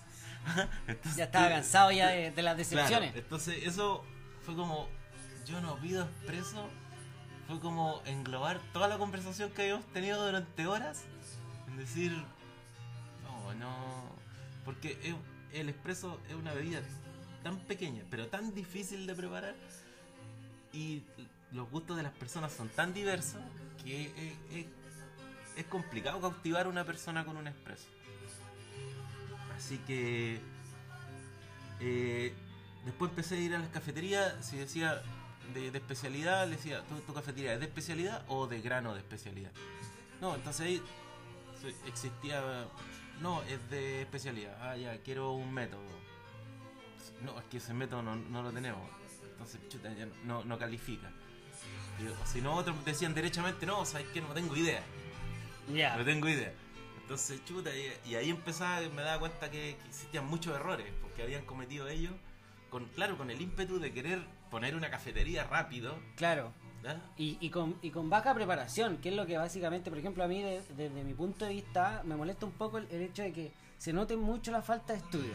Entonces, 0.87 1.17
Ya 1.17 1.25
estaba 1.25 1.49
cansado 1.49 1.91
ya 1.91 2.09
de, 2.09 2.31
de 2.31 2.43
las 2.43 2.57
decepciones. 2.57 3.11
Claro, 3.13 3.19
entonces 3.25 3.67
eso 3.67 4.05
fue 4.45 4.55
como, 4.55 4.89
yo 5.47 5.61
no 5.61 5.77
pido 5.81 6.05
expreso, 6.05 6.69
fue 7.47 7.59
como 7.61 8.03
englobar 8.07 8.61
toda 8.73 8.89
la 8.89 8.99
conversación 8.99 9.51
que 9.51 9.63
habíamos 9.63 9.87
tenido 9.93 10.25
durante 10.25 10.67
horas, 10.67 11.05
en 11.67 11.77
decir, 11.77 12.13
no, 13.25 13.55
no, 13.55 14.05
porque 14.65 15.15
el 15.53 15.69
expreso 15.69 16.21
es 16.29 16.35
una 16.35 16.53
bebida 16.55 16.81
tan 17.43 17.59
pequeña, 17.61 18.05
pero 18.11 18.29
tan 18.29 18.55
difícil 18.55 19.07
de 19.07 19.15
preparar, 19.15 19.55
y 20.73 21.03
los 21.53 21.71
gustos 21.71 21.97
de 21.97 22.03
las 22.03 22.13
personas 22.13 22.53
son 22.53 22.69
tan 22.69 22.93
diversos 22.93 23.41
que 23.83 24.37
es, 25.57 25.65
complicado 25.67 26.21
cautivar 26.21 26.67
a 26.67 26.69
una 26.69 26.85
persona 26.85 27.25
con 27.25 27.37
un 27.37 27.49
expreso. 27.49 27.89
Así 29.57 29.79
que 29.79 30.41
eh, 31.81 32.33
después 32.85 33.11
empecé 33.11 33.37
a 33.37 33.41
ir 33.41 33.55
a 33.55 33.59
las 33.59 33.69
cafeterías, 33.69 34.35
si 34.45 34.57
decía 34.57 35.03
de, 35.53 35.69
especialidad, 35.69 36.47
le 36.47 36.57
decía, 36.57 36.85
¿tu, 36.85 37.01
tu 37.01 37.13
cafetería 37.13 37.55
es 37.55 37.61
de 37.61 37.67
especialidad 37.67 38.25
o 38.29 38.47
de 38.47 38.61
grano 38.61 38.95
de 38.95 39.01
especialidad? 39.01 39.51
No, 40.21 40.35
entonces 40.35 40.67
ahí 40.67 40.83
existía, 41.87 42.69
no, 43.21 43.43
es 43.43 43.71
de 43.71 44.03
especialidad. 44.03 44.57
Ah, 44.61 44.77
ya, 44.77 44.99
quiero 44.99 45.33
un 45.33 45.53
método. 45.53 45.83
No, 47.25 47.39
es 47.39 47.45
que 47.47 47.57
ese 47.57 47.75
método 47.75 48.03
no, 48.03 48.15
no 48.15 48.43
lo 48.43 48.53
tenemos. 48.53 48.89
Entonces, 49.39 49.61
chuta, 49.69 49.93
ya 49.95 50.09
no, 50.25 50.45
no 50.45 50.59
califica. 50.59 51.09
O 52.23 52.27
si 52.27 52.41
no, 52.41 52.55
otros 52.55 52.85
decían 52.85 53.15
derechamente, 53.15 53.67
no, 53.67 53.85
sabes 53.85 54.09
que 54.09 54.21
no 54.21 54.29
tengo 54.29 54.57
idea. 54.57 54.83
Ya. 55.73 55.97
No 55.97 56.05
tengo 56.05 56.29
idea. 56.29 56.53
Entonces, 57.03 57.45
chuta, 57.45 57.71
y, 57.75 58.11
y 58.11 58.15
ahí 58.17 58.31
empezaba, 58.31 58.81
me 58.89 59.03
daba 59.03 59.21
cuenta 59.21 59.51
que, 59.51 59.77
que 59.81 59.89
existían 59.89 60.27
muchos 60.27 60.55
errores, 60.55 60.87
porque 61.01 61.23
habían 61.23 61.45
cometido 61.45 61.89
ellos, 61.89 62.13
con 62.71 62.87
claro, 62.87 63.17
con 63.17 63.31
el 63.31 63.41
ímpetu 63.41 63.79
de 63.79 63.93
querer 63.93 64.21
poner 64.51 64.75
una 64.77 64.91
cafetería 64.91 65.45
rápido. 65.45 65.97
Claro. 66.17 66.53
Y, 67.17 67.37
y, 67.41 67.51
con, 67.51 67.77
y 67.83 67.91
con 67.91 68.09
baja 68.09 68.35
preparación, 68.35 68.99
que 68.99 69.09
es 69.11 69.15
lo 69.17 69.27
que 69.27 69.37
básicamente, 69.37 69.91
por 69.91 69.99
ejemplo, 69.99 70.23
a 70.25 70.29
mí 70.29 70.43
de- 70.43 70.63
desde 70.77 71.03
mi 71.05 71.13
punto 71.15 71.45
de 71.45 71.53
vista 71.55 72.03
me 72.05 72.15
molesta 72.17 72.47
un 72.47 72.53
poco 72.53 72.79
el, 72.79 72.87
el 72.91 73.03
hecho 73.03 73.23
de 73.23 73.33
que 73.33 73.53
se 73.79 73.93
note 73.93 74.17
mucho 74.17 74.53
la 74.53 74.63
falta 74.63 74.93
de 74.93 75.01
estudio. 75.01 75.33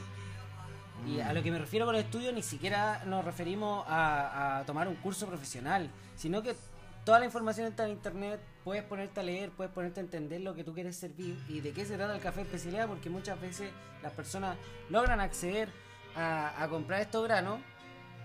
Y 1.05 1.19
a 1.19 1.33
lo 1.33 1.43
que 1.43 1.51
me 1.51 1.59
refiero 1.59 1.85
con 1.85 1.95
el 1.95 2.01
estudio 2.01 2.31
ni 2.31 2.41
siquiera 2.41 3.03
nos 3.05 3.25
referimos 3.25 3.85
a, 3.87 4.59
a 4.59 4.65
tomar 4.65 4.87
un 4.87 4.95
curso 4.95 5.27
profesional, 5.27 5.89
sino 6.15 6.41
que 6.41 6.55
toda 7.03 7.19
la 7.19 7.25
información 7.25 7.67
está 7.67 7.85
en 7.85 7.91
internet, 7.91 8.39
puedes 8.63 8.83
ponerte 8.83 9.19
a 9.19 9.23
leer, 9.23 9.51
puedes 9.51 9.73
ponerte 9.73 9.99
a 9.99 10.03
entender 10.03 10.41
lo 10.41 10.55
que 10.55 10.63
tú 10.63 10.73
quieres 10.73 10.95
servir 10.95 11.37
y 11.49 11.59
de 11.59 11.73
qué 11.73 11.85
se 11.85 11.97
trata 11.97 12.15
el 12.15 12.21
café 12.21 12.41
especialidad, 12.41 12.87
porque 12.87 13.09
muchas 13.09 13.39
veces 13.41 13.71
las 14.01 14.13
personas 14.13 14.57
logran 14.89 15.19
acceder 15.19 15.69
a, 16.15 16.63
a 16.63 16.69
comprar 16.69 17.01
estos 17.01 17.23
granos, 17.25 17.59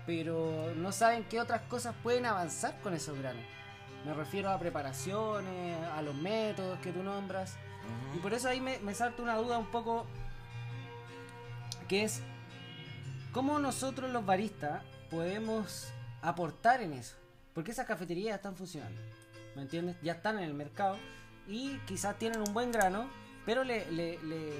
pero 0.05 0.73
no 0.75 0.91
saben 0.91 1.25
qué 1.25 1.41
otras 1.41 1.61
cosas 1.63 1.93
pueden 2.01 2.25
avanzar 2.25 2.79
con 2.81 2.93
esos 2.93 3.17
granos. 3.17 3.43
Me 4.05 4.13
refiero 4.13 4.49
a 4.49 4.57
preparaciones, 4.57 5.77
a 5.93 6.01
los 6.01 6.15
métodos 6.15 6.79
que 6.79 6.93
tú 6.93 7.03
nombras. 7.03 7.55
Y 8.15 8.19
por 8.19 8.33
eso 8.33 8.47
ahí 8.47 8.61
me, 8.61 8.79
me 8.79 8.93
salta 8.93 9.21
una 9.21 9.35
duda 9.35 9.57
un 9.57 9.65
poco 9.65 10.05
que 11.89 12.03
es 12.03 12.21
cómo 13.31 13.59
nosotros 13.59 14.09
los 14.11 14.25
baristas 14.25 14.81
podemos 15.09 15.87
aportar 16.21 16.81
en 16.81 16.93
eso. 16.93 17.15
Porque 17.53 17.71
esas 17.71 17.85
cafeterías 17.85 18.27
ya 18.29 18.35
están 18.35 18.55
funcionando. 18.55 19.01
¿Me 19.55 19.63
entiendes? 19.63 19.95
Ya 20.01 20.13
están 20.13 20.37
en 20.37 20.43
el 20.45 20.53
mercado. 20.53 20.97
y 21.47 21.77
quizás 21.87 22.17
tienen 22.19 22.41
un 22.47 22.53
buen 22.53 22.71
grano, 22.71 23.09
pero 23.45 23.63
le, 23.63 23.89
le, 23.91 24.19
le- 24.23 24.53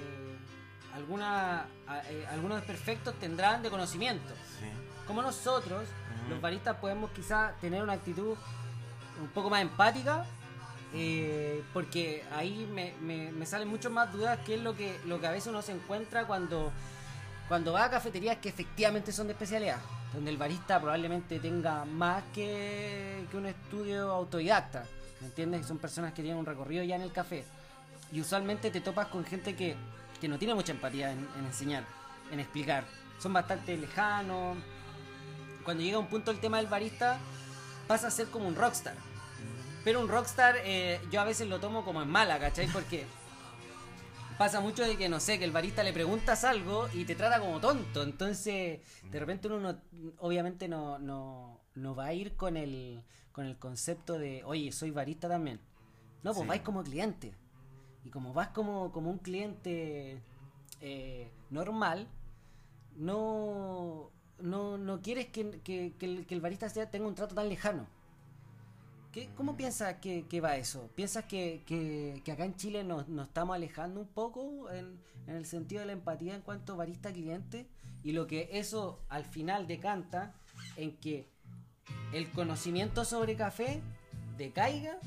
alguna, 0.94 1.66
eh, 2.08 2.26
algunos 2.30 2.56
desperfectos 2.58 3.14
tendrán 3.20 3.62
de 3.62 3.70
conocimiento. 3.70 4.34
Sí. 4.58 4.66
Como 5.06 5.22
nosotros, 5.22 5.86
los 6.28 6.40
baristas, 6.40 6.76
podemos 6.78 7.10
quizás 7.12 7.56
tener 7.60 7.82
una 7.84 7.92
actitud 7.92 8.36
un 9.20 9.28
poco 9.28 9.50
más 9.50 9.62
empática, 9.62 10.24
eh, 10.92 11.62
porque 11.72 12.24
ahí 12.34 12.68
me, 12.74 12.92
me- 13.00 13.30
me 13.30 13.46
salen 13.46 13.68
mucho 13.68 13.88
más 13.90 14.12
dudas 14.12 14.38
que 14.44 14.56
es 14.56 14.60
lo 14.60 14.74
que, 14.74 14.98
lo 15.06 15.20
que 15.20 15.28
a 15.28 15.30
veces 15.30 15.46
uno 15.46 15.62
se 15.62 15.70
encuentra 15.72 16.26
cuando, 16.26 16.72
cuando 17.50 17.72
va 17.72 17.86
a 17.86 17.90
cafeterías 17.90 18.36
que 18.36 18.48
efectivamente 18.48 19.10
son 19.10 19.26
de 19.26 19.32
especialidad, 19.32 19.78
donde 20.14 20.30
el 20.30 20.36
barista 20.36 20.78
probablemente 20.78 21.40
tenga 21.40 21.84
más 21.84 22.22
que, 22.32 23.26
un 23.32 23.44
estudio 23.44 24.12
autodidacta, 24.12 24.84
¿me 25.20 25.26
entiendes? 25.26 25.66
Son 25.66 25.78
personas 25.78 26.12
que 26.12 26.22
tienen 26.22 26.38
un 26.38 26.46
recorrido 26.46 26.84
ya 26.84 26.94
en 26.94 27.02
el 27.02 27.10
café. 27.10 27.44
Y 28.12 28.20
usualmente 28.20 28.70
te 28.70 28.80
topas 28.80 29.08
con 29.08 29.24
gente 29.24 29.56
que, 29.56 29.74
que 30.20 30.28
no 30.28 30.38
tiene 30.38 30.54
mucha 30.54 30.70
empatía 30.70 31.10
en, 31.10 31.26
en 31.40 31.44
enseñar, 31.44 31.82
en 32.30 32.38
explicar. 32.38 32.84
Son 33.18 33.32
bastante 33.32 33.76
lejanos. 33.76 34.56
Cuando 35.64 35.82
llega 35.82 35.98
un 35.98 36.06
punto 36.06 36.30
el 36.30 36.38
tema 36.38 36.58
del 36.58 36.68
barista, 36.68 37.18
pasa 37.88 38.06
a 38.06 38.10
ser 38.12 38.28
como 38.28 38.46
un 38.46 38.54
rockstar. 38.54 38.94
Pero 39.82 39.98
un 39.98 40.08
rockstar 40.08 40.54
eh, 40.62 41.00
yo 41.10 41.20
a 41.20 41.24
veces 41.24 41.48
lo 41.48 41.58
tomo 41.58 41.84
como 41.84 42.00
en 42.00 42.10
mala, 42.10 42.38
¿cachai? 42.38 42.68
Porque 42.68 43.06
pasa 44.40 44.60
mucho 44.62 44.86
de 44.86 44.96
que, 44.96 45.10
no 45.10 45.20
sé, 45.20 45.38
que 45.38 45.44
el 45.44 45.52
barista 45.52 45.82
le 45.82 45.92
preguntas 45.92 46.44
algo 46.44 46.88
y 46.94 47.04
te 47.04 47.14
trata 47.14 47.40
como 47.40 47.60
tonto. 47.60 48.02
Entonces, 48.02 48.80
de 49.10 49.20
repente 49.20 49.48
uno 49.48 49.60
no, 49.60 49.78
obviamente 50.16 50.66
no, 50.66 50.98
no, 50.98 51.60
no 51.74 51.94
va 51.94 52.06
a 52.06 52.14
ir 52.14 52.36
con 52.36 52.56
el, 52.56 53.02
con 53.32 53.44
el 53.44 53.58
concepto 53.58 54.18
de, 54.18 54.42
oye, 54.44 54.72
soy 54.72 54.92
barista 54.92 55.28
también. 55.28 55.60
No, 56.22 56.30
pues 56.32 56.44
Sí. 56.44 56.48
vais 56.48 56.62
como 56.62 56.82
cliente. 56.82 57.34
Y 58.02 58.08
como 58.08 58.32
vas 58.32 58.48
como, 58.48 58.90
como 58.92 59.10
un 59.10 59.18
cliente 59.18 60.22
eh, 60.80 61.30
normal, 61.50 62.08
no, 62.96 64.10
no, 64.38 64.78
no 64.78 65.02
quieres 65.02 65.26
que, 65.26 65.60
que- 65.62 65.92
que 65.98 66.06
el, 66.06 66.26
que 66.26 66.34
el 66.34 66.40
barista 66.40 66.70
sea, 66.70 66.90
tenga 66.90 67.06
un 67.06 67.14
trato 67.14 67.34
tan 67.34 67.50
lejano. 67.50 67.86
¿Qué, 69.12 69.28
¿Cómo 69.36 69.56
piensas 69.56 69.96
que, 69.96 70.40
va 70.40 70.56
eso? 70.56 70.88
¿Piensas 70.94 71.24
que, 71.24 72.22
acá 72.30 72.44
en 72.44 72.54
Chile 72.54 72.84
nos, 72.84 73.08
estamos 73.08 73.56
alejando 73.56 74.00
un 74.00 74.06
poco 74.06 74.70
en, 74.70 75.00
el 75.26 75.46
sentido 75.46 75.80
de 75.80 75.86
la 75.86 75.92
empatía 75.92 76.34
en 76.34 76.42
cuanto 76.42 76.76
barista-cliente? 76.76 77.66
Y 78.04 78.12
lo 78.12 78.26
que 78.26 78.48
eso 78.52 79.00
al 79.08 79.24
final 79.24 79.66
decanta 79.66 80.32
en 80.76 80.96
que 80.96 81.28
el 82.12 82.30
conocimiento 82.30 83.04
sobre 83.04 83.34
café 83.34 83.80
decaiga, 84.36 84.98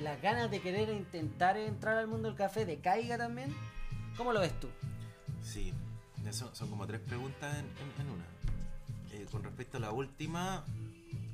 las 0.00 0.22
ganas 0.22 0.50
de 0.50 0.60
querer 0.60 0.88
intentar 0.90 1.56
entrar 1.56 1.98
al 1.98 2.06
mundo 2.06 2.28
del 2.28 2.36
café 2.36 2.64
decaiga 2.64 3.18
también. 3.18 3.54
¿Cómo 4.16 4.32
lo 4.32 4.40
ves 4.40 4.58
tú? 4.60 4.68
Sí, 5.42 5.74
eso 6.26 6.54
son 6.54 6.70
como 6.70 6.86
tres 6.86 7.00
preguntas 7.00 7.52
en, 7.98 8.10
una. 8.10 8.24
Eh, 9.12 9.26
con 9.30 9.42
respecto 9.42 9.76
a 9.78 9.80
la 9.80 9.90
última, 9.90 10.64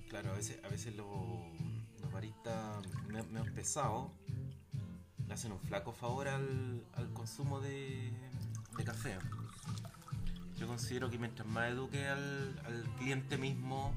claro, 0.09 0.33
a 0.33 0.37
veces, 0.37 0.59
a 0.65 0.69
veces 0.69 0.97
los 0.97 1.07
baristas 2.17 2.83
me, 3.09 3.23
me 3.25 3.41
han 3.41 3.55
pesado, 3.55 4.11
le 5.29 5.35
hacen 5.35 5.53
un 5.53 5.61
flaco 5.61 5.93
favor 5.93 6.29
al, 6.29 6.83
al 6.95 7.13
consumo 7.13 7.61
de, 7.61 8.11
de 8.79 8.85
café. 8.85 9.19
Yo 10.59 10.67
considero 10.67 11.11
que 11.11 11.19
mientras 11.19 11.47
más 11.47 11.69
eduque 11.71 12.09
al, 12.09 12.59
al 12.65 12.85
cliente 12.99 13.37
mismo 13.37 13.93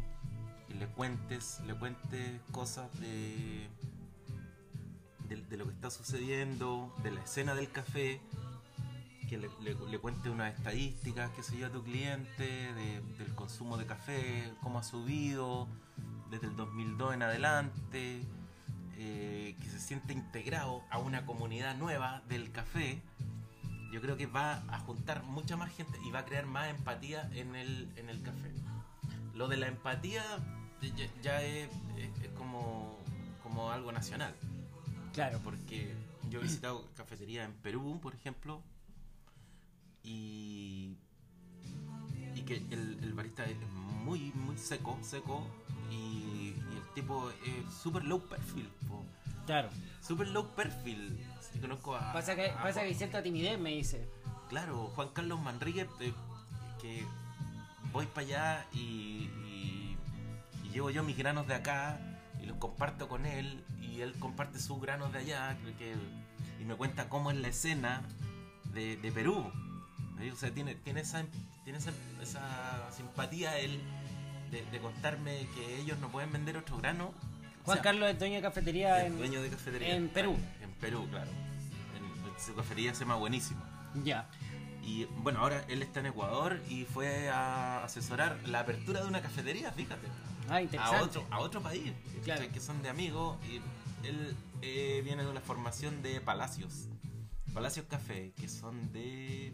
y 0.68 0.74
le 0.74 0.88
cuentes, 0.88 1.62
le 1.66 1.74
cuentes 1.76 2.42
cosas 2.52 2.88
de, 3.00 3.70
de, 5.30 5.58
lo 5.58 5.66
que 5.66 5.72
está 5.72 5.90
sucediendo, 5.90 6.94
de 7.02 7.12
la 7.12 7.22
escena 7.22 7.56
del 7.56 7.72
café, 7.72 8.20
que 9.30 9.38
le, 9.38 9.50
le- 9.62 9.76
le 9.90 10.00
cuente 10.00 10.30
unas 10.30 10.54
estadísticas, 10.58 11.32
qué 11.38 11.42
sé 11.44 11.58
yo, 11.58 11.68
a 11.68 11.70
tu 11.70 11.84
cliente, 11.84 12.44
de- 12.74 13.02
del 13.18 13.34
consumo 13.34 13.78
de 13.78 13.86
café, 13.86 14.52
cómo 14.62 14.80
ha 14.80 14.84
subido 14.84 15.70
desde 16.30 16.48
el 16.48 16.56
2002 16.56 17.14
en 17.16 17.24
adelante, 17.24 18.22
eh, 18.98 19.56
que 19.62 19.70
se 19.70 19.80
siente 19.80 20.14
integrado 20.14 20.84
a 20.90 20.98
una 21.00 21.26
comunidad 21.26 21.76
nueva 21.78 22.22
del 22.28 22.52
café, 22.52 23.02
yo 23.92 24.02
creo 24.02 24.18
que 24.18 24.28
va 24.28 24.62
a 24.68 24.80
juntar 24.80 25.24
mucha 25.24 25.58
más 25.58 25.72
gente 25.72 25.98
y 26.06 26.12
va 26.12 26.20
a 26.20 26.26
crear 26.26 26.46
más 26.46 26.70
empatía 26.70 27.30
en 27.34 27.56
el, 27.56 27.90
en 27.96 28.10
el 28.10 28.22
café. 28.22 28.52
Lo 29.34 29.48
de 29.48 29.58
la 29.58 29.68
empatía 29.68 30.24
ya, 30.82 31.08
ya 31.24 31.42
es, 31.42 31.70
es- 31.98 32.24
es 32.24 32.30
como, 32.38 32.98
como 33.42 33.72
algo 33.72 33.92
nacional. 33.92 34.36
Claro, 35.14 35.40
Porque 35.44 35.96
yo 36.30 36.40
he 36.40 36.44
visitado 36.44 36.88
cafeterías 36.96 37.46
en 37.48 37.54
Perú, 37.56 38.00
por 38.02 38.14
ejemplo, 38.14 38.62
y, 40.04 40.96
y 42.36 42.42
que 42.44 42.58
el, 42.58 43.00
el 43.02 43.14
barista 43.14 43.44
es 43.46 43.58
muy, 44.06 44.32
muy 44.34 44.58
seco, 44.58 44.98
seco, 45.02 45.48
y, 45.90 46.54
y 46.56 46.78
el 46.78 46.94
tipo 46.94 47.30
es 47.46 47.74
súper 47.74 48.04
low 48.04 48.22
perfil, 48.28 48.70
po. 48.88 49.04
claro. 49.46 49.70
super 50.02 50.28
low 50.28 50.48
perfil. 50.56 51.20
Sí, 51.52 51.60
conozco 51.60 51.96
a, 51.96 52.14
Pasa 52.14 52.36
que, 52.36 52.50
a 52.52 52.62
pasa 52.62 52.82
que 52.82 52.88
hay 52.88 52.94
cierta 52.94 53.24
timidez, 53.24 53.60
me 53.60 53.72
dice. 53.72 54.08
Claro, 54.50 54.92
Juan 54.96 55.10
Carlos 55.10 55.40
Manríquez, 55.42 55.88
eh, 56.00 56.14
que 56.82 57.06
voy 57.92 58.06
para 58.08 58.26
allá 58.28 58.66
y, 58.74 58.78
y- 58.80 59.98
y 60.64 60.70
llevo 60.70 60.90
yo 60.92 61.04
mis 61.04 61.18
granos 61.18 61.48
de 61.48 61.56
acá 61.56 62.00
y 62.42 62.46
los 62.46 62.58
comparto 62.58 63.08
con 63.10 63.26
él 63.26 63.64
y 63.82 64.02
él 64.02 64.14
comparte 64.20 64.60
sus 64.60 64.80
granos 64.82 65.12
de 65.12 65.20
allá 65.20 65.58
creo 65.62 65.78
que 65.78 65.92
él- 65.94 66.26
y 66.62 66.66
me 66.66 66.76
cuenta 66.76 67.10
cómo 67.10 67.32
es 67.32 67.38
la 67.38 67.48
escena 67.48 68.02
de, 68.74 68.98
de 68.98 69.12
Perú. 69.12 69.52
O 70.32 70.36
sea, 70.36 70.52
tiene, 70.54 70.76
tiene, 70.76 71.00
esa, 71.02 71.26
tiene 71.64 71.80
esa, 71.80 71.92
esa 72.22 72.92
simpatía 72.92 73.58
él 73.58 73.80
de, 74.52 74.64
de 74.66 74.80
contarme 74.80 75.48
que 75.56 75.78
ellos 75.80 75.98
no 76.00 76.10
pueden 76.10 76.32
vender 76.32 76.58
otro 76.58 76.78
grano. 76.78 77.14
O 77.62 77.66
Juan 77.66 77.78
sea, 77.78 77.84
Carlos 77.84 78.10
es 78.10 78.20
dueño 78.20 78.36
de 78.38 78.42
cafetería 78.42 79.06
en... 79.06 79.18
dueño 79.18 79.42
de 79.42 79.50
cafetería 79.50 79.96
en 79.96 80.10
Perú. 80.10 80.38
En 80.62 80.72
Perú, 80.74 81.08
claro. 81.10 81.30
En, 81.32 82.44
su 82.46 82.56
cafetería 82.56 82.94
se 82.94 83.02
llama 83.02 83.16
Buenísimo. 83.16 83.62
Ya. 84.04 84.28
Y 84.84 85.06
bueno, 85.18 85.40
ahora 85.40 85.64
él 85.68 85.82
está 85.84 86.00
en 86.00 86.08
Ecuador 86.08 86.60
y 86.70 86.86
fue 86.86 87.30
a 87.30 87.84
asesorar 87.84 88.40
la 88.46 88.62
apertura 88.62 89.02
de 89.02 89.08
una 89.08 89.22
cafetería, 89.22 89.72
fíjate. 89.72 90.08
Ah, 90.50 90.56
A 90.56 90.62
interesante. 90.62 91.04
otro, 91.04 91.26
a 91.30 91.40
otro 91.40 91.62
país, 91.62 91.94
Claro. 92.24 92.46
que 92.52 92.60
son 92.60 92.82
de 92.82 92.90
amigos. 92.90 93.38
Y 93.48 93.58
él 94.08 94.36
eh, 94.62 95.02
viene 95.04 95.24
de 95.24 95.30
una 95.30 95.42
formación 95.42 96.02
de 96.02 96.22
Palacios. 96.22 96.88
Palacios 97.54 97.86
Café, 97.88 98.32
que 98.40 98.48
son 98.48 98.92
de. 98.94 99.54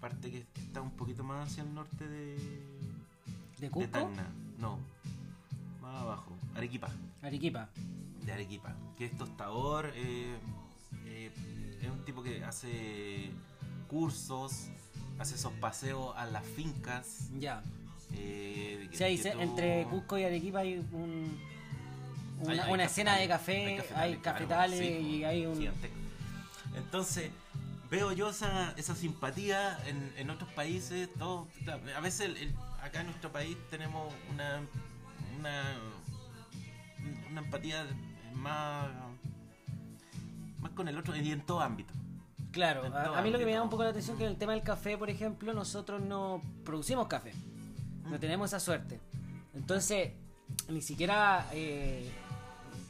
Parte 0.00 0.30
que 0.30 0.46
está 0.60 0.80
un 0.80 0.90
poquito 0.92 1.24
más 1.24 1.48
hacia 1.50 1.62
el 1.62 1.74
norte 1.74 2.06
de. 2.08 2.34
¿De 2.36 3.66
de 3.66 3.70
Cusco? 3.70 3.90
Tacna. 3.90 4.26
No, 4.58 4.78
más 5.82 6.00
abajo. 6.02 6.32
Arequipa 6.54 6.88
Arequipa. 7.22 7.68
de 8.24 8.32
Arequipa, 8.32 8.74
que 8.96 9.06
es 9.06 9.16
tostador, 9.16 9.92
eh, 9.94 10.36
eh, 11.06 11.30
es 11.82 11.90
un 11.90 12.04
tipo 12.04 12.22
que 12.22 12.44
hace 12.44 13.30
cursos, 13.88 14.68
hace 15.18 15.34
esos 15.36 15.52
paseos 15.54 16.14
a 16.16 16.26
las 16.26 16.44
fincas. 16.44 17.28
Ya. 17.38 17.62
eh, 18.14 18.88
Sí, 18.92 19.18
que 19.22 19.30
tú- 19.32 19.40
entre 19.40 19.84
Cusco 19.84 20.18
y 20.18 20.24
Arequipa 20.24 20.60
hay 20.60 20.78
un, 20.92 21.38
una, 22.40 22.52
Hay- 22.52 22.58
hay 22.60 22.72
una 22.72 22.84
caf- 22.84 22.86
escena 22.86 23.14
de 23.16 23.22
hay- 23.22 23.28
café, 23.28 23.56
hay 23.66 23.76
cafetales, 23.76 24.18
claro, 24.20 24.38
cafetales 24.38 24.78
sí, 24.78 24.84
y 25.16 25.24
hay 25.24 25.46
un... 25.46 25.58
giganteco. 25.58 25.94
Entonces, 26.76 27.30
veo 27.90 28.12
yo 28.12 28.30
esa, 28.30 28.72
esa 28.76 28.94
simpatía 28.94 29.78
en, 29.86 30.12
en 30.16 30.30
otros 30.30 30.50
países. 30.52 31.08
Todo, 31.18 31.48
a 31.96 32.00
veces 32.00 32.20
el- 32.28 32.36
el- 32.36 32.54
acá 32.82 33.00
en 33.00 33.06
nuestro 33.06 33.32
país 33.32 33.56
tenemos 33.70 34.12
una, 34.30 34.60
una, 35.38 35.62
una 37.30 37.40
empatía 37.40 37.86
más, 38.34 38.88
más 40.60 40.72
con 40.72 40.88
el 40.88 40.96
otro 40.98 41.16
y 41.16 41.30
en 41.32 41.40
todo 41.42 41.60
ámbito. 41.60 41.92
Claro, 42.52 42.84
en 42.86 42.92
a, 42.94 43.04
todo 43.04 43.14
a 43.16 43.22
mí 43.22 43.30
lo 43.30 43.38
que 43.38 43.44
me 43.44 43.52
llama 43.52 43.64
un 43.64 43.70
poco 43.70 43.84
la 43.84 43.90
atención 43.90 44.16
es 44.16 44.18
que 44.18 44.24
en 44.24 44.30
el 44.32 44.38
tema 44.38 44.52
del 44.52 44.62
café, 44.62 44.96
por 44.96 45.10
ejemplo, 45.10 45.52
nosotros 45.52 46.00
no 46.00 46.42
producimos 46.64 47.06
café. 47.06 47.32
No 48.04 48.16
Mm. 48.16 48.20
tenemos 48.20 48.50
esa 48.50 48.60
suerte. 48.60 48.98
Entonces, 49.54 50.12
ni 50.68 50.80
siquiera 50.80 51.46
eh, 51.52 52.10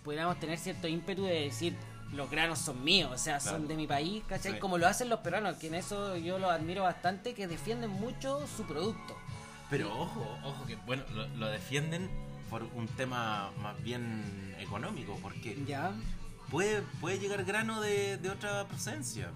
pudiéramos 0.05 0.39
tener 0.39 0.59
cierto 0.59 0.87
ímpetu 0.87 1.25
de 1.25 1.41
decir 1.43 1.77
los 2.13 2.31
granos 2.31 2.59
son 2.59 2.83
míos, 2.85 3.11
o 3.15 3.19
sea, 3.19 3.39
son 3.41 3.69
de 3.69 3.77
mi 3.77 3.87
país, 3.87 4.23
¿cachai? 4.29 4.55
Sí. 4.55 4.59
Como 4.59 4.79
lo 4.79 4.87
hacen 4.87 5.09
los 5.09 5.21
peruanos, 5.21 5.57
que 5.57 5.67
en 5.69 5.75
eso 5.75 6.17
yo 6.17 6.39
los 6.39 6.51
admiro 6.51 6.83
bastante, 6.83 7.35
que 7.35 7.47
defienden 7.47 7.91
mucho 7.91 8.47
su 8.57 8.65
producto. 8.65 9.17
Pero 9.71 9.93
ojo, 9.99 10.27
ojo 10.45 10.65
que 10.67 10.77
bueno, 10.87 11.05
lo, 11.15 11.27
lo 11.29 11.47
defienden 11.49 12.09
por 12.49 12.63
un 12.75 12.87
tema 12.89 13.51
más 13.61 13.81
bien 13.83 14.55
económico, 14.59 15.19
porque 15.21 15.63
¿Ya? 15.67 15.93
puede, 16.51 16.81
puede 17.01 17.19
llegar 17.19 17.45
grano 17.45 17.81
de, 17.83 18.17
de 18.17 18.31
otra 18.31 18.67
procedencia, 18.67 19.31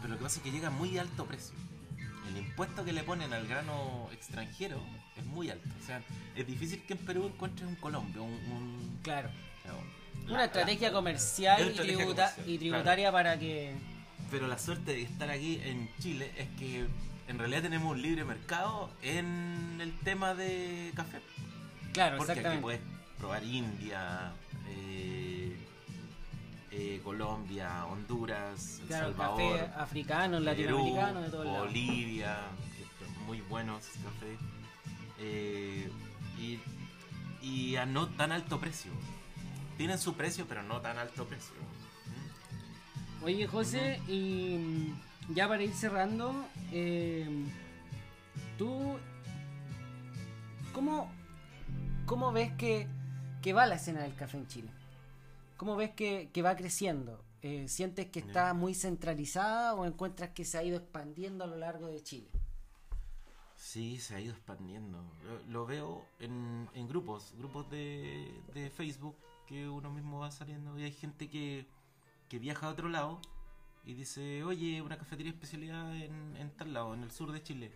pero 0.00 0.14
lo 0.14 0.18
que 0.18 0.24
pasa 0.24 0.36
es 0.38 0.42
que 0.42 0.50
llega 0.50 0.68
a 0.68 0.70
muy 0.70 0.96
alto 0.96 1.26
precio. 1.26 1.54
El 2.30 2.38
impuesto 2.38 2.84
que 2.86 2.94
le 2.94 3.02
ponen 3.02 3.34
al 3.34 3.46
grano 3.46 4.08
extranjero 4.12 4.80
es 5.16 5.24
muy 5.26 5.50
alto. 5.50 5.68
O 5.82 5.86
sea, 5.86 6.02
es 6.34 6.46
difícil 6.46 6.82
que 6.86 6.94
en 6.94 7.00
Perú 7.00 7.26
encuentres 7.26 7.68
un 7.68 7.76
Colombia, 7.76 8.22
un, 8.22 8.32
un- 8.32 8.98
Claro. 9.02 9.28
Una 10.26 10.38
La- 10.38 10.44
estrategia 10.46 10.88
la- 10.88 10.94
comercial 10.94 11.58
y, 11.58 11.68
estrategia 11.70 11.96
tributa- 11.98 12.30
comercial, 12.30 12.48
y 12.50 12.58
tributaria 12.58 13.12
para 13.12 13.38
que... 13.38 13.74
Pero 14.30 14.46
la 14.48 14.58
suerte 14.58 14.92
de 14.92 15.02
estar 15.02 15.30
aquí 15.30 15.60
en 15.64 15.88
Chile 16.00 16.32
es 16.36 16.48
que 16.58 16.86
en 17.28 17.38
realidad 17.38 17.62
tenemos 17.62 17.92
un 17.92 18.02
libre 18.02 18.24
mercado 18.24 18.90
en 19.02 19.78
el 19.80 19.92
tema 20.00 20.34
de 20.34 20.92
café. 20.96 21.20
Claro, 21.92 22.18
Porque 22.18 22.32
aquí 22.40 22.58
puedes 22.60 22.80
probar 23.18 23.44
India, 23.44 24.32
eh, 24.68 25.56
eh, 26.72 27.00
Colombia, 27.04 27.86
Honduras, 27.86 28.78
El 28.80 28.86
Claro, 28.88 29.06
Salvador, 29.08 29.58
café 29.60 29.72
africano, 29.80 30.32
Perú, 30.38 30.44
latinoamericano, 30.44 31.20
de 31.22 31.28
lados. 31.28 31.58
Bolivia, 31.66 32.36
muy 33.26 33.40
buenos 33.42 33.84
cafés. 34.02 34.38
Eh, 35.20 35.88
y, 36.40 36.58
y 37.46 37.76
a 37.76 37.86
no 37.86 38.08
tan 38.08 38.32
alto 38.32 38.58
precio. 38.58 38.90
Tienen 39.76 39.98
su 39.98 40.14
precio, 40.14 40.46
pero 40.48 40.62
no 40.62 40.80
tan 40.80 40.98
alto 40.98 41.26
precio. 41.26 41.54
¿Mm? 43.20 43.24
Oye, 43.24 43.46
José, 43.46 44.00
y 44.08 44.56
mm, 44.58 45.34
ya 45.34 45.48
para 45.48 45.62
ir 45.62 45.72
cerrando, 45.72 46.46
eh, 46.72 47.26
tú, 48.58 48.96
¿cómo, 50.72 51.10
cómo 52.06 52.32
ves 52.32 52.52
que, 52.52 52.86
que 53.42 53.52
va 53.52 53.66
la 53.66 53.76
escena 53.76 54.02
del 54.02 54.14
café 54.14 54.36
en 54.36 54.46
Chile? 54.46 54.70
¿Cómo 55.56 55.76
ves 55.76 55.90
que, 55.90 56.30
que 56.32 56.42
va 56.42 56.56
creciendo? 56.56 57.24
Eh, 57.42 57.68
¿Sientes 57.68 58.06
que 58.06 58.20
está 58.20 58.54
muy 58.54 58.74
centralizada 58.74 59.74
o 59.74 59.84
encuentras 59.84 60.30
que 60.30 60.44
se 60.44 60.58
ha 60.58 60.62
ido 60.62 60.76
expandiendo 60.76 61.44
a 61.44 61.46
lo 61.46 61.56
largo 61.56 61.88
de 61.88 62.02
Chile? 62.02 62.28
Sí, 63.56 63.98
se 63.98 64.14
ha 64.14 64.20
ido 64.20 64.32
expandiendo. 64.32 64.98
Lo, 65.24 65.52
lo 65.52 65.66
veo 65.66 66.04
en, 66.20 66.68
en 66.74 66.88
grupos, 66.88 67.34
grupos 67.38 67.70
de, 67.70 68.30
de 68.52 68.70
Facebook 68.70 69.16
que 69.54 69.68
uno 69.68 69.88
mismo 69.90 70.18
va 70.18 70.32
saliendo 70.32 70.76
y 70.78 70.82
hay 70.82 70.92
gente 70.92 71.30
que, 71.30 71.68
que 72.28 72.40
viaja 72.40 72.66
a 72.66 72.70
otro 72.70 72.88
lado 72.88 73.20
y 73.84 73.94
dice, 73.94 74.42
oye, 74.42 74.82
una 74.82 74.98
cafetería 74.98 75.30
especialidad 75.30 75.94
en, 75.94 76.36
en 76.36 76.50
tal 76.56 76.72
lado, 76.72 76.92
en 76.94 77.04
el 77.04 77.12
sur 77.12 77.30
de 77.30 77.40
Chile. 77.40 77.70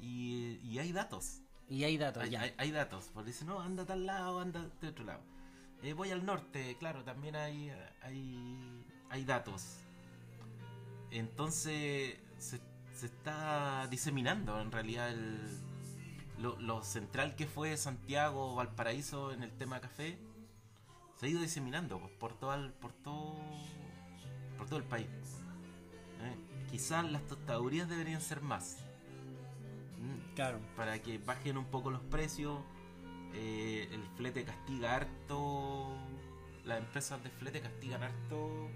Y, 0.00 0.58
y 0.64 0.78
hay 0.80 0.90
datos. 0.90 1.42
Y 1.68 1.84
hay 1.84 1.96
datos 1.96 2.24
Hay, 2.24 2.30
ya. 2.30 2.40
hay- 2.40 2.54
hay 2.58 2.70
datos. 2.72 3.10
Porque 3.14 3.28
dice, 3.30 3.44
no, 3.44 3.60
anda 3.60 3.84
a 3.84 3.86
tal 3.86 4.04
lado, 4.04 4.40
anda 4.40 4.68
de 4.80 4.88
otro 4.88 5.04
lado. 5.04 5.22
Eh, 5.82 5.92
voy 5.92 6.10
al 6.10 6.24
norte, 6.26 6.76
claro, 6.80 7.04
también 7.04 7.36
hay, 7.36 7.70
hay, 8.02 8.84
hay 9.10 9.24
datos. 9.24 9.76
Entonces 11.12 12.16
se, 12.38 12.60
se 12.94 13.06
está 13.06 13.86
diseminando 13.88 14.60
en 14.60 14.72
realidad 14.72 15.10
el, 15.10 15.38
lo, 16.38 16.58
lo 16.60 16.82
central 16.82 17.36
que 17.36 17.46
fue 17.46 17.76
Santiago 17.76 18.52
o 18.52 18.56
Valparaíso 18.56 19.32
en 19.32 19.42
el 19.44 19.52
tema 19.52 19.80
café. 19.80 20.18
Se 21.16 21.26
ha 21.26 21.28
ido 21.28 21.40
diseminando 21.40 21.98
pues, 21.98 22.12
por, 22.12 22.34
todo 22.38 22.54
el, 22.54 22.70
por, 22.72 22.92
todo, 22.92 23.34
por 24.58 24.66
todo 24.66 24.78
el 24.78 24.84
país. 24.84 25.06
Eh, 26.20 26.34
Quizás 26.70 27.10
las 27.10 27.22
tostadurías 27.26 27.88
deberían 27.88 28.20
ser 28.20 28.40
más. 28.40 28.78
Mm, 29.98 30.34
Claro. 30.34 30.58
para 30.76 31.00
que 31.00 31.18
bajen 31.18 31.56
un 31.58 31.66
poco 31.66 31.90
los 31.90 32.02
precios. 32.02 32.58
Eh, 33.34 33.88
el 33.92 34.02
flete 34.16 34.44
castiga 34.44 34.94
harto. 34.96 35.88
Las 36.64 36.78
empresas 36.78 37.22
de 37.22 37.30
flete 37.30 37.60
castigan 37.60 38.02
harto. 38.02 38.68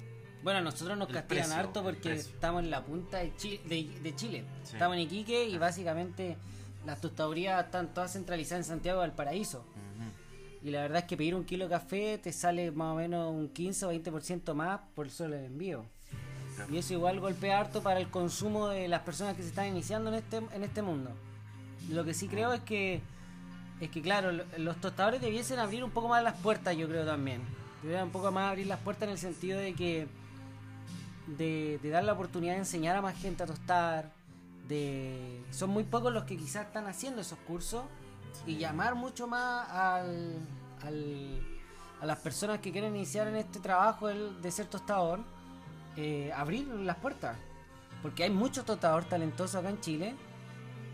Bueno, 0.42 0.62
nosotros 0.62 0.96
nos 0.96 1.08
castigan 1.08 1.44
precio, 1.44 1.54
harto 1.60 1.82
porque 1.82 2.12
estamos 2.12 2.62
en 2.62 2.70
la 2.70 2.82
punta 2.84 3.18
de, 3.18 3.34
Chi- 3.36 3.58
de, 3.58 4.00
de 4.02 4.14
Chile. 4.16 4.44
Sí. 4.64 4.74
Estamos 4.74 4.96
en 4.96 5.02
Iquique 5.02 5.44
y 5.44 5.58
básicamente 5.58 6.38
las 6.86 7.00
tostadurías 7.00 7.62
están 7.64 7.92
todas 7.92 8.12
centralizadas 8.12 8.64
en 8.66 8.70
Santiago 8.76 9.02
del 9.02 9.12
Paraíso. 9.12 9.64
Y 10.62 10.70
la 10.70 10.82
verdad 10.82 10.98
es 10.98 11.04
que 11.04 11.16
pedir 11.16 11.34
un 11.34 11.44
kilo 11.44 11.64
de 11.64 11.70
café 11.70 12.18
te 12.18 12.32
sale 12.32 12.70
más 12.70 12.92
o 12.92 12.96
menos 12.96 13.30
un 13.32 13.48
15 13.48 13.86
o 13.86 13.92
20% 13.92 14.52
más 14.54 14.80
por 14.94 15.08
solo 15.10 15.36
el 15.36 15.44
envío. 15.46 15.84
Y 16.70 16.76
eso 16.76 16.92
igual 16.92 17.20
golpea 17.20 17.58
harto 17.60 17.82
para 17.82 17.98
el 18.00 18.08
consumo 18.10 18.68
de 18.68 18.86
las 18.88 19.00
personas 19.00 19.34
que 19.34 19.42
se 19.42 19.48
están 19.48 19.68
iniciando 19.68 20.10
en 20.10 20.16
este, 20.16 20.36
en 20.52 20.62
este 20.62 20.82
mundo. 20.82 21.10
Lo 21.88 22.04
que 22.04 22.12
sí 22.12 22.28
creo 22.28 22.52
es 22.52 22.60
que, 22.60 23.00
es 23.80 23.88
que 23.90 24.02
claro, 24.02 24.32
lo- 24.32 24.44
los 24.58 24.76
tostadores 24.78 25.22
debiesen 25.22 25.58
abrir 25.58 25.82
un 25.82 25.90
poco 25.90 26.08
más 26.08 26.22
las 26.22 26.34
puertas, 26.36 26.76
yo 26.76 26.86
creo 26.88 27.06
también. 27.06 27.40
Deberían 27.80 28.04
un 28.08 28.12
poco 28.12 28.30
más 28.30 28.50
abrir 28.50 28.66
las 28.66 28.78
puertas 28.80 29.04
en 29.04 29.10
el 29.12 29.18
sentido 29.18 29.58
de 29.58 29.72
que 29.74 30.06
de, 31.38 31.78
de 31.82 31.90
dar 31.90 32.04
la 32.04 32.12
oportunidad 32.12 32.52
de 32.54 32.58
enseñar 32.58 32.96
a 32.96 33.00
más 33.02 33.16
gente 33.18 33.42
a 33.42 33.46
tostar. 33.46 34.12
De, 34.68 35.40
son 35.50 35.70
muy 35.70 35.84
pocos 35.84 36.12
los 36.12 36.24
que 36.24 36.36
quizás 36.36 36.66
están 36.66 36.86
haciendo 36.86 37.22
esos 37.22 37.38
cursos 37.40 37.84
y 38.46 38.56
llamar 38.56 38.94
mucho 38.94 39.26
más 39.26 39.68
al, 39.70 40.38
al- 40.82 41.46
a 42.00 42.06
las 42.06 42.18
personas 42.18 42.60
que 42.60 42.72
quieren 42.72 42.96
iniciar 42.96 43.28
en 43.28 43.36
este 43.36 43.60
trabajo 43.60 44.08
el- 44.08 44.40
de 44.40 44.50
ser 44.50 44.66
tostador, 44.66 45.20
eh, 45.96 46.32
abrir 46.34 46.66
las 46.68 46.96
puertas. 46.96 47.36
Porque 48.02 48.24
hay 48.24 48.30
muchos 48.30 48.64
tostadores 48.64 49.08
talentosos 49.08 49.56
acá 49.56 49.68
en 49.68 49.80
Chile, 49.80 50.14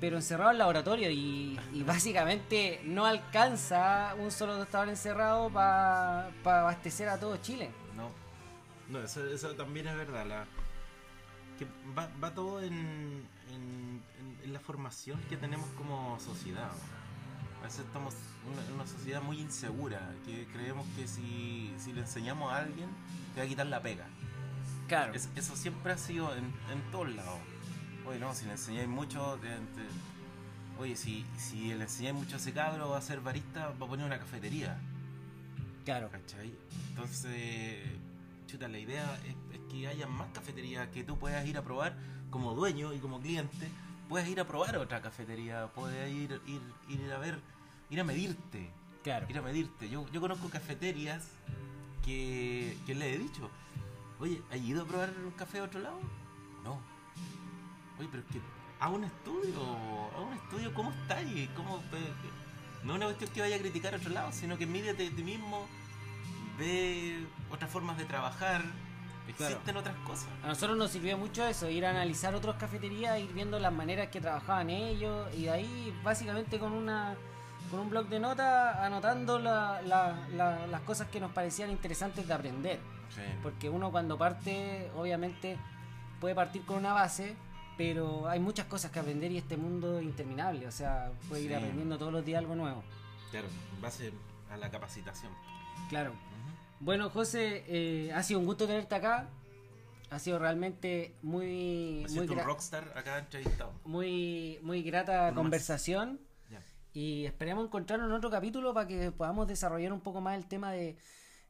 pero 0.01 0.17
encerrados 0.17 0.53
en 0.53 0.59
laboratorio 0.59 1.11
y, 1.11 1.59
y 1.73 1.83
básicamente 1.87 2.81
no 2.85 3.07
alcanza 3.07 4.15
un 4.19 4.31
solo 4.31 4.57
tostador 4.59 4.89
encerrado 4.89 5.49
para 5.51 6.27
abastecer 6.45 7.09
a 7.09 7.19
todo 7.21 7.37
Chile. 7.39 7.71
No, 7.97 8.11
no 8.89 9.05
eso, 9.05 9.25
eso 9.27 9.55
también 9.55 9.87
es 9.87 9.97
verdad. 9.97 10.27
La, 10.27 10.45
que 11.59 11.67
va, 11.97 12.09
va 12.23 12.35
todo 12.35 12.61
en, 12.61 12.75
en, 13.51 14.03
en- 14.19 14.39
en 14.43 14.53
la 14.53 14.61
formación 14.61 15.21
que 15.29 15.37
tenemos 15.37 15.69
como 15.79 16.19
sociedad. 16.21 16.69
A 17.61 17.65
veces 17.65 17.81
estamos 17.81 18.15
en 18.69 18.75
una, 18.75 18.87
sociedad 18.87 19.23
muy 19.23 19.41
insegura, 19.41 20.01
que 20.25 20.47
creemos 20.53 20.87
que 20.97 21.09
si, 21.09 21.73
si 21.79 21.93
le 21.93 22.03
enseñamos 22.03 22.53
a 22.53 22.59
alguien, 22.59 22.89
te 23.35 23.41
va 23.41 23.47
a 23.47 23.49
quitar 23.49 23.67
la 23.67 23.83
pega. 23.83 24.07
Claro. 24.87 25.13
Es- 25.15 25.29
eso 25.35 25.57
siempre 25.57 25.93
ha 25.93 25.99
sido 25.99 26.33
en, 26.37 26.45
en 26.45 26.91
todos 26.93 27.13
lados. 27.15 27.41
Oye, 28.07 28.21
no, 28.21 28.33
si 28.35 28.45
le 28.47 28.53
enseñáis 28.53 28.87
mucho, 28.89 29.37
te- 29.43 29.49
te- 29.49 30.81
oye, 30.81 30.95
si, 30.97 31.27
si 31.37 31.75
le 31.75 31.83
enseñáis 31.85 32.15
mucho 32.15 32.37
a 32.37 32.39
ese 32.39 32.53
cabro, 32.53 32.89
va 32.91 32.99
a 32.99 33.03
ser 33.03 33.21
barista, 33.21 33.69
va 33.71 33.87
a 33.87 33.89
poner 33.89 34.07
una 34.07 34.19
cafetería. 34.19 34.79
Claro. 35.85 36.09
¿Cachai? 36.11 36.55
Entonces, 36.91 37.85
chuta, 38.47 38.69
la 38.69 38.79
idea 38.79 39.19
es, 39.25 39.35
es 39.55 39.61
que 39.71 39.89
haya 39.89 40.07
más 40.07 40.29
cafeterías 40.33 40.87
que 40.89 41.03
tú 41.03 41.19
puedas 41.19 41.45
ir 41.47 41.59
a 41.59 41.63
probar 41.63 41.97
como 42.31 42.55
dueño 42.55 42.93
y 42.93 42.99
como 42.99 43.21
cliente. 43.21 43.69
Puedes 44.09 44.29
ir 44.29 44.41
a 44.41 44.47
probar 44.47 44.77
otra 44.79 45.03
cafetería, 45.03 45.69
puedes 45.75 46.11
ir, 46.13 46.41
ir, 46.47 46.61
ir 46.89 47.13
a 47.13 47.19
ver, 47.19 47.41
ir 47.91 48.01
a 48.01 48.05
medirte, 48.05 48.71
Claro. 49.03 49.27
ir 49.29 49.39
a 49.39 49.43
medirte. 49.43 49.89
Yo, 49.89 50.07
yo 50.13 50.21
conozco 50.21 50.49
cafeterías 50.49 51.29
que, 52.05 52.77
que 52.87 52.95
le 52.95 53.15
he 53.15 53.19
dicho, 53.19 53.51
oye, 54.21 54.41
¿has 54.51 54.59
ido 54.59 54.83
a 54.83 54.87
probar 54.87 55.13
un 55.25 55.33
café 55.33 55.59
a 55.59 55.65
otro 55.65 55.81
lado? 55.81 55.99
No. 56.63 56.81
Oye, 57.99 58.09
pero 58.11 58.23
es 58.23 58.33
que 58.33 58.41
haz 58.79 58.91
un 58.91 59.05
estudio, 59.05 59.61
haz 60.15 60.21
un 60.21 60.33
estudio, 60.35 60.75
¿cómo 60.75 60.91
está 60.91 61.21
y 61.23 61.49
cómo... 61.57 61.83
No 62.85 62.93
es 62.93 62.97
una 62.99 63.07
cuestión 63.07 63.31
que 63.31 63.41
vaya 63.41 63.57
a 63.57 63.59
criticar 63.59 63.95
a 63.95 63.97
otro 63.97 64.11
lado, 64.11 64.31
sino 64.31 64.57
que 64.57 64.67
mídete 64.67 65.05
de 65.05 65.11
ti 65.11 65.23
mismo, 65.25 65.67
ve 66.59 67.27
otras 67.51 67.69
formas 67.71 67.99
de 67.99 68.05
trabajar, 68.05 68.63
existen 69.33 69.77
otras 69.77 69.97
cosas. 70.07 70.29
A 70.43 70.49
nosotros 70.49 70.77
nos 70.77 70.91
sirvió 70.91 71.17
mucho 71.19 71.47
eso, 71.47 71.69
ir 71.69 71.85
a 71.87 71.91
analizar 71.91 72.35
otras 72.35 72.57
cafeterías, 72.57 73.19
ir 73.21 73.33
viendo 73.33 73.59
las 73.59 73.73
maneras 73.73 74.09
que 74.09 74.21
trabajaban 74.21 74.71
ellos 74.71 75.29
y 75.35 75.45
de 75.45 75.51
ahí 75.51 76.01
básicamente 76.03 76.59
con 76.59 76.73
una 76.73 77.15
con 77.71 77.81
un 77.81 77.91
blog 77.91 78.07
de 78.09 78.21
notas 78.21 78.77
anotando 78.77 79.41
la- 79.41 79.83
la- 79.83 80.27
la- 80.37 80.67
las 80.69 80.81
cosas 80.83 81.09
que 81.09 81.19
nos 81.19 81.33
parecían 81.33 81.69
interesantes 81.71 82.27
de 82.29 82.33
aprender. 82.33 82.79
Sí. 83.13 83.23
Porque 83.43 83.69
uno 83.69 83.91
cuando 83.91 84.17
parte, 84.17 84.89
obviamente, 84.97 85.59
puede 86.21 86.37
partir 86.37 86.65
con 86.65 86.77
una 86.77 86.93
base, 86.93 87.35
pero 87.77 88.29
hay 88.29 88.39
muchas 88.39 88.67
cosas 88.67 88.93
que 88.93 89.01
aprender 89.01 89.33
y 89.33 89.39
este 89.39 89.57
mundo 89.57 89.99
es 89.99 90.05
interminable. 90.05 90.69
O 90.69 90.71
sea, 90.71 91.11
puede 91.29 91.43
ir 91.43 91.57
aprendiendo 91.57 91.99
todos 91.99 92.13
los 92.13 92.25
días 92.25 92.39
algo 92.39 92.55
nuevo. 92.55 92.85
Claro, 93.33 93.49
en 93.75 93.81
base 93.83 94.13
a 94.53 94.57
la 94.57 94.71
capacitación. 94.71 95.33
Claro. 95.89 96.13
Bueno, 96.81 97.11
José, 97.11 97.65
eh, 97.69 98.13
ha 98.13 98.23
sido 98.23 98.41
un 98.41 98.47
gusto 98.47 98.67
tenerte 98.67 98.95
acá. 98.95 99.29
Ha 100.11 100.19
sido 100.19 100.39
realmente 100.39 101.17
muy, 101.23 102.05
Me 102.09 102.21
muy, 102.21 102.29
un 102.29 102.39
rockstar 102.39 102.93
acá 102.97 103.19
entrevistado. 103.19 103.73
muy, 103.85 104.59
muy 104.63 104.83
grata 104.83 105.29
Uno 105.33 105.43
conversación. 105.43 106.21
Y 106.93 107.27
esperemos 107.27 107.67
encontrarnos 107.67 108.09
en 108.09 108.15
otro 108.15 108.31
capítulo 108.31 108.73
para 108.73 108.87
que 108.87 109.13
podamos 109.13 109.47
desarrollar 109.47 109.93
un 109.93 110.01
poco 110.01 110.23
más 110.23 110.35
el 110.39 110.47
tema 110.47 110.73
de, 110.73 110.97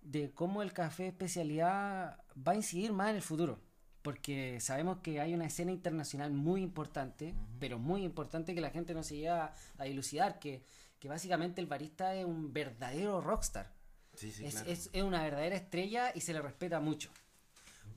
de 0.02 0.32
cómo 0.32 0.60
el 0.60 0.72
café 0.72 1.06
especialidad 1.06 2.18
va 2.36 2.52
a 2.52 2.54
incidir 2.56 2.92
más 2.92 3.10
en 3.10 3.16
el 3.16 3.22
futuro. 3.22 3.60
Porque 4.02 4.58
sabemos 4.58 4.98
que 5.04 5.20
hay 5.20 5.34
una 5.34 5.46
escena 5.46 5.70
internacional 5.70 6.32
muy 6.32 6.62
importante, 6.62 7.36
pero 7.60 7.78
muy 7.78 8.02
importante 8.02 8.56
que 8.56 8.60
la 8.60 8.70
gente 8.70 8.92
no 8.92 9.04
se 9.04 9.18
llega 9.18 9.52
a 9.78 9.84
dilucidar, 9.84 10.40
que, 10.40 10.64
que 10.98 11.08
básicamente 11.08 11.60
el 11.60 11.68
barista 11.68 12.12
es 12.14 12.24
un 12.24 12.52
verdadero 12.52 13.20
rockstar. 13.20 13.75
Sí, 14.16 14.32
sí, 14.32 14.44
es, 14.46 14.54
claro. 14.54 14.70
es- 14.70 14.90
es 14.92 15.02
una 15.02 15.22
verdadera 15.22 15.54
estrella 15.56 16.10
y 16.14 16.20
se 16.20 16.32
le 16.32 16.40
respeta 16.42 16.80
mucho. 16.80 17.10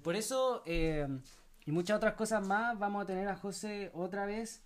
Por 0.03 0.15
eso, 0.15 0.61
eh, 0.65 1.07
y 1.65 1.71
muchas 1.71 1.97
otras 1.97 2.13
cosas 2.13 2.45
más, 2.45 2.77
vamos 2.77 3.03
a 3.03 3.05
tener 3.05 3.27
a 3.27 3.35
José 3.35 3.89
otra 3.93 4.25
vez 4.25 4.61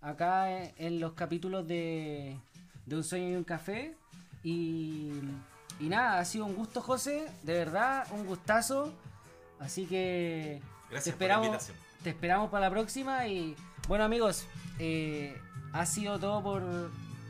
acá 0.00 0.50
en, 0.50 0.72
en 0.76 1.00
los 1.00 1.12
capítulos 1.14 1.66
de, 1.66 2.38
de 2.86 2.96
Un 2.96 3.04
sueño 3.04 3.30
y 3.30 3.34
un 3.34 3.44
café. 3.44 3.94
Y, 4.42 5.10
y 5.80 5.88
nada, 5.88 6.18
ha 6.20 6.24
sido 6.24 6.46
un 6.46 6.54
gusto, 6.54 6.80
José. 6.80 7.26
De 7.42 7.52
verdad, 7.54 8.06
un 8.12 8.24
gustazo. 8.26 8.92
Así 9.58 9.86
que 9.86 10.60
Gracias 10.90 11.16
te 11.16 11.18
por 11.18 11.28
la 11.28 11.34
esperamos, 11.36 11.70
te 12.02 12.10
esperamos 12.10 12.50
para 12.50 12.66
la 12.66 12.70
próxima. 12.70 13.26
Y 13.26 13.56
bueno, 13.88 14.04
amigos, 14.04 14.46
eh, 14.78 15.36
ha 15.72 15.84
sido 15.84 16.18
todo 16.18 16.42
por, 16.42 16.62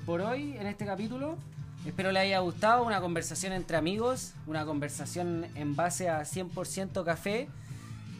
por 0.06 0.20
hoy 0.20 0.56
en 0.58 0.66
este 0.66 0.84
capítulo. 0.86 1.38
Espero 1.86 2.12
les 2.12 2.22
haya 2.22 2.40
gustado. 2.40 2.84
Una 2.84 3.00
conversación 3.00 3.52
entre 3.52 3.76
amigos, 3.76 4.34
una 4.46 4.64
conversación 4.64 5.46
en 5.54 5.76
base 5.76 6.08
a 6.08 6.22
100% 6.22 7.04
café, 7.04 7.48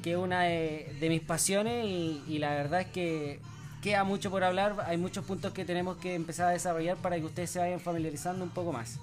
que 0.03 0.13
es 0.13 0.19
una 0.19 0.43
de, 0.43 1.07
mis 1.09 1.21
pasiones. 1.21 1.87
Y, 1.87 2.23
y 2.27 2.39
la 2.39 2.51
verdad 2.51 2.83
es 2.83 2.87
que 2.89 3.41
queda 3.83 4.05
mucho 4.05 4.31
por 4.31 4.45
hablar. 4.45 4.77
Hay 4.87 4.97
muchos 4.97 5.25
puntos 5.25 5.53
que 5.53 5.65
tenemos 5.65 5.97
que 5.99 6.15
empezar 6.15 6.49
a 6.49 6.51
desarrollar 6.51 6.97
para 6.97 7.17
que 7.17 7.25
ustedes 7.25 7.51
se 7.51 7.59
vayan 7.59 7.81
familiarizando 7.81 8.45
un 8.45 8.51
poco 8.51 8.73
más. 8.73 8.99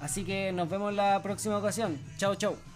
Así 0.00 0.24
que 0.24 0.52
nos 0.52 0.68
vemos 0.68 0.92
la 0.92 1.22
próxima 1.22 1.56
ocasión. 1.58 1.98
Chao, 2.18 2.34
chao. 2.34 2.73